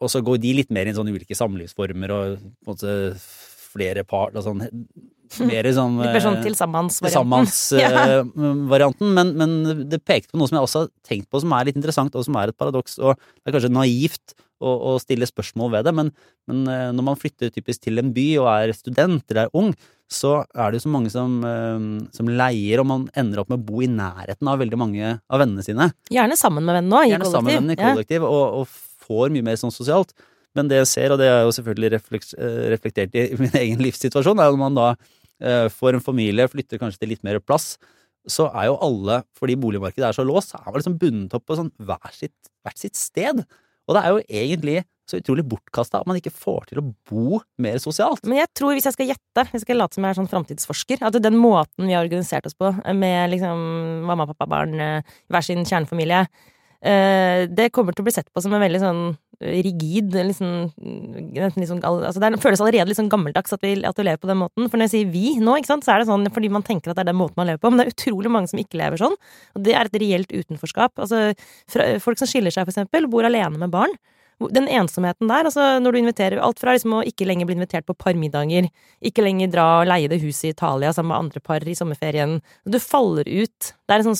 [0.00, 2.94] og så går de litt mer inn sånne ulike samlivsformer og på en måte
[3.70, 4.64] flere par og sånn
[5.50, 7.60] mer sånn mer sånn eh, tilsammansvarianten.
[7.70, 9.50] tilsammansvarianten, men, men
[9.92, 12.26] det pekte på noe som jeg også har tenkt på som er litt interessant, og
[12.26, 15.94] som er et paradoks, og det er kanskje naivt å, å stille spørsmål ved det,
[15.96, 16.10] men,
[16.50, 19.72] men eh, når man flytter typisk til en by og er student eller er ung,
[20.10, 21.84] så er det jo så mange som, eh,
[22.16, 25.42] som leier, og man ender opp med å bo i nærheten av veldig mange av
[25.42, 25.90] vennene sine.
[26.12, 29.32] Gjerne sammen med vennene òg, i Gjerne sammen med vennene i kollektiv, og, og får
[29.34, 30.12] mye mer sånn sosialt.
[30.58, 34.42] Men det jeg ser, og det er jo selvfølgelig eh, reflektert i min egen livssituasjon,
[34.42, 34.90] er jo når man da
[35.72, 37.78] får en familie, flytter kanskje til litt mer plass,
[38.28, 41.46] så er jo alle, fordi boligmarkedet er så låst, så er man liksom bundet opp
[41.48, 43.40] på sånn hver sitt, hvert sitt sted.
[43.90, 47.40] Og det er jo egentlig så utrolig bortkasta at man ikke får til å bo
[47.62, 48.22] mer sosialt.
[48.28, 50.30] Men jeg tror, hvis jeg skal gjette, hvis jeg skal late som jeg er sånn
[50.30, 53.64] framtidsforsker, at den måten vi har organisert oss på, med liksom
[54.06, 56.22] mamma, pappa, barn, eh, hver sin kjernefamilie,
[56.86, 59.02] eh, det kommer til å bli sett på som en veldig sånn
[59.40, 64.20] rigid liksom, gal- altså Det føles allerede litt sånn gammeldags at vi, at vi lever
[64.20, 64.68] på den måten.
[64.68, 67.00] For når jeg sier vi nå, sant, så er det sånn fordi man tenker at
[67.00, 67.72] det er den måten man lever på.
[67.72, 69.16] Men det er utrolig mange som ikke lever sånn.
[69.56, 71.00] Og det er et reelt utenforskap.
[71.00, 71.30] Altså,
[72.04, 73.96] folk som skiller seg, for eksempel, bor alene med barn.
[74.40, 77.84] Den ensomheten der, altså når du inviterer Alt fra liksom å ikke lenger bli invitert
[77.84, 78.70] på parmiddager,
[79.04, 82.38] ikke lenger dra og leie det huset i Italia sammen med andre par i sommerferien.
[82.64, 83.72] Du faller ut.
[83.84, 84.16] Det er en sånn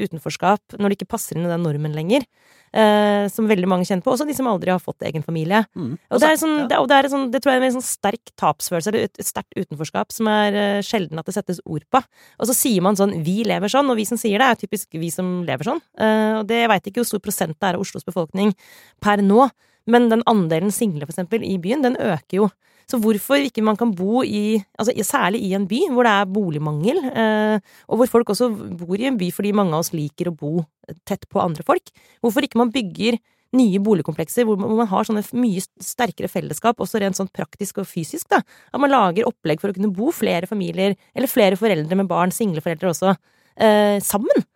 [0.00, 2.26] utenforskap når det ikke passer inn i den normen lenger.
[2.72, 4.14] Eh, som veldig mange kjenner på.
[4.14, 5.60] Også de som aldri har fått egen familie.
[5.76, 5.90] Mm.
[6.08, 6.68] Og det, er sånn, ja.
[6.70, 9.24] det, og det, er sånn, det tror jeg er en sånn sterk tapsfølelse, eller et,
[9.28, 12.00] sterkt utenforskap, som er eh, sjelden at det settes ord på.
[12.40, 14.96] Og så sier man sånn 'vi lever sånn', og vi som sier det, er typisk
[14.96, 15.84] vi som lever sånn.
[16.00, 18.56] Eh, og det, veit ikke hvor stor prosent det er av Oslos befolkning
[19.04, 19.50] per nå,
[19.92, 22.50] men den andelen single, for eksempel, i byen, den øker jo.
[22.90, 26.30] Så hvorfor ikke man kan bo i altså Særlig i en by hvor det er
[26.30, 27.58] boligmangel, eh,
[27.88, 30.62] og hvor folk også bor i en by fordi mange av oss liker å bo
[31.08, 31.92] tett på andre folk.
[32.22, 33.18] Hvorfor ikke man bygger
[33.56, 38.30] nye boligkomplekser hvor man, har sånne mye sterkere fellesskap, også rent sånn praktisk og fysisk,
[38.32, 38.40] da.
[38.72, 42.32] At man lager opplegg for å kunne bo flere familier, eller flere foreldre med barn,
[42.34, 43.14] single foreldre også,
[43.56, 44.46] eh, sammen.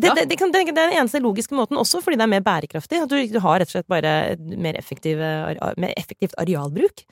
[0.00, 0.14] Det, Ja.
[0.14, 3.02] det, det, kan, det er den eneste logiske måten, også fordi det er mer bærekraftig.
[3.02, 4.78] At du, du har rett og slett bare mer,
[5.76, 7.04] mer effektivt arealbruk.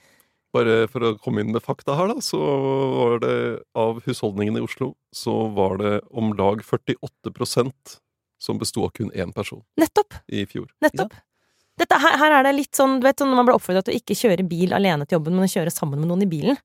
[0.57, 3.35] Bare for å komme inn med fakta her, da, så var det
[3.77, 7.99] av husholdningene i Oslo så var det om lag 48%
[8.41, 10.17] som besto av kun én person Nettopp!
[10.31, 10.71] i fjor.
[10.85, 11.13] Nettopp.
[11.79, 13.95] Dette, her, her er det litt sånn, du vet, sånn når man blir oppfordret til
[13.95, 16.59] å ikke kjøre bil alene til jobben, men å kjøre sammen med noen i bilen.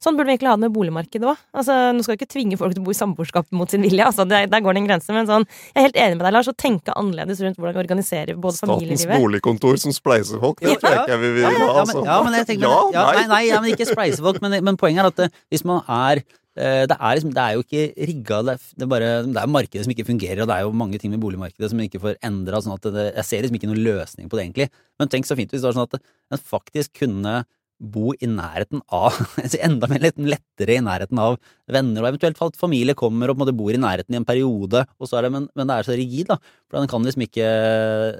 [0.00, 1.40] Sånn burde vi egentlig ha det med boligmarkedet òg.
[1.60, 4.00] Altså, nå skal vi ikke tvinge folk til å bo i samboerskap mot sin vilje,
[4.06, 5.12] altså, der, der går det en grense.
[5.12, 5.44] Men sånn,
[5.74, 8.56] jeg er helt enig med deg, Lars, å tenke annerledes rundt hvordan vi organiserer både
[8.56, 11.52] Statens familielivet boligkontor som spleiser folk, det Ja, tror jeg ikke vi vil ha.
[11.52, 11.60] ha.
[11.60, 12.00] ja, Altså.
[12.00, 13.14] men, ja, men tenker Ja, ja, nei.
[13.20, 14.40] nei, nei, ja, men ikke spleisefolk.
[14.40, 17.60] Men, men poenget er at det, hvis man er eh, det er, liksom, det er
[17.60, 20.48] jo ikke rigga, det er, det, er bare, det er markedet som ikke fungerer, og
[20.50, 23.28] det er jo mange ting med boligmarkedet som ikke får endra, sånn at det, jeg
[23.28, 24.70] ser liksom ikke noen løsning på det, egentlig.
[25.00, 27.42] Men tenk så fint hvis det var sånn at en faktisk kunne
[27.80, 29.16] bo i nærheten av
[29.66, 31.38] Enda mer litt lettere i nærheten av
[31.70, 34.28] venner, og eventuelt at familie kommer og på en måte bor i nærheten i en
[34.28, 36.38] periode, og så er det, men, men det er så rigid, da.
[36.70, 37.46] For en kan liksom ikke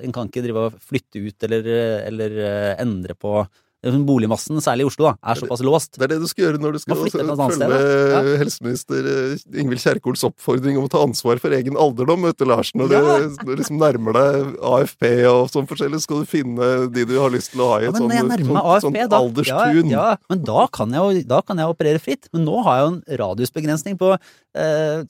[0.06, 1.66] En kan ikke drive og flytte ut eller,
[2.08, 3.34] eller eh, endre på
[3.80, 5.94] Boligmassen, særlig i Oslo, da, er såpass låst.
[5.96, 8.20] Det er det du skal gjøre når du skal følge sted, da.
[8.42, 12.80] helseminister eh, Ingvild Kjerkols oppfordring om å ta ansvar for egen alderdom, vet du, Larsen.
[12.82, 13.00] Når Ja.
[13.24, 17.32] du, du liksom nærmer deg AFP og sånn forskjellig, skal du finne de du har
[17.32, 19.88] lyst til å ha i et ja, sånt, sånt, AFP, sånt da, alderstun.
[19.88, 22.28] Ja, ja, men da kan, jeg da kan jeg operere fritt.
[22.36, 25.08] Men nå har jeg jo en radiusbegrensning på eh,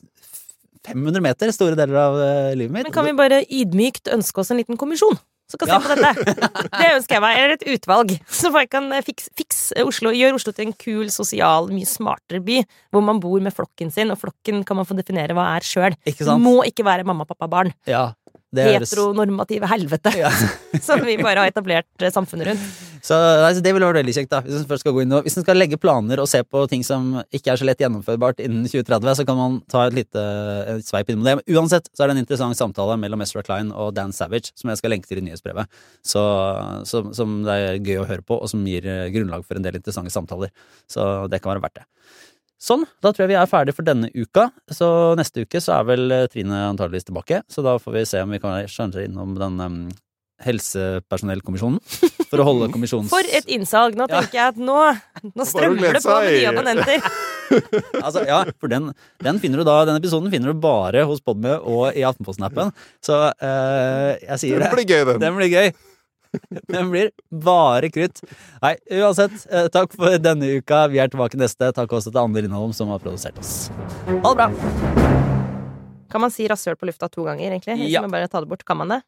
[0.86, 2.86] 500 meter store deler av eh, livet mitt.
[2.86, 5.18] Men kan vi bare ydmykt ønske oss en liten kommisjon?
[5.50, 6.36] Som kan se på dette.
[6.80, 7.40] Det ønsker jeg meg.
[7.40, 8.14] Eller et utvalg.
[8.30, 12.60] Så folk kan fikse fiks Oslo, gjøre Oslo til en kul, sosial, mye smartere by.
[12.94, 15.98] Hvor man bor med flokken sin, og flokken kan man få definere hva er sjøl.
[16.40, 17.74] Må ikke være mamma, pappa, barn.
[17.90, 18.10] Ja,
[18.54, 20.12] det Heteronormative helvete.
[20.18, 20.30] ja.
[20.86, 22.70] Som vi bare har etablert eh, samfunnet rundt.
[23.00, 24.40] Så altså, det ville vært veldig kjekt, da.
[24.44, 26.64] Hvis en først skal gå inn og Hvis en skal legge planer og se på
[26.68, 30.24] ting som ikke er så lett gjennomførbart innen 2030, så kan man ta et lite
[30.74, 31.36] et sveip innom det.
[31.38, 34.72] Men uansett så er det en interessant samtale mellom Ezra Klein og Dan Savage, som
[34.72, 35.70] jeg skal lenke til i nyhetsbrevet.
[36.02, 36.24] Så,
[36.90, 39.64] som, som det er gøy å høre på, og som gir eh, grunnlag for en
[39.64, 40.52] del interessante samtaler.
[40.90, 41.88] Så det kan være verdt det.
[42.60, 44.50] Sånn, da tror jeg vi er ferdig for denne uka.
[44.68, 44.86] Så
[45.16, 48.34] neste uke så er vel eh, Trine antageligvis tilbake, så da får vi se om
[48.36, 49.78] vi kan skjønne innom den um,
[50.44, 51.80] helsepersonellkommisjonen.
[52.30, 53.10] For å holde kommisjons...
[53.12, 53.96] For et innsalg!
[53.98, 54.20] Nå Ja.
[54.20, 54.76] tenker jeg at nå,
[55.34, 57.04] nå strømmer det på med nye abonnenter.
[57.50, 58.92] Altså, ja, for den,
[59.26, 62.70] den finner du da, den episoden finner du bare hos Podme og i Aftenposten-appen.
[63.02, 64.76] Så uh, jeg sier Det det.
[64.76, 65.18] blir gøy, den.
[65.24, 65.72] Den blir gøy.
[66.72, 68.22] Den blir bare krutt.
[68.62, 70.84] Nei, uansett, eh, takk for denne uka.
[70.92, 71.72] Vi er tilbake neste.
[71.76, 73.70] Takk også til Ander Lindholm som har produsert oss.
[74.06, 74.50] Ha det bra!
[76.10, 77.78] Kan man si rasshøl på lufta to ganger, egentlig?
[77.90, 78.02] Ja.
[78.02, 79.02] man bare ta det bort, kan man det?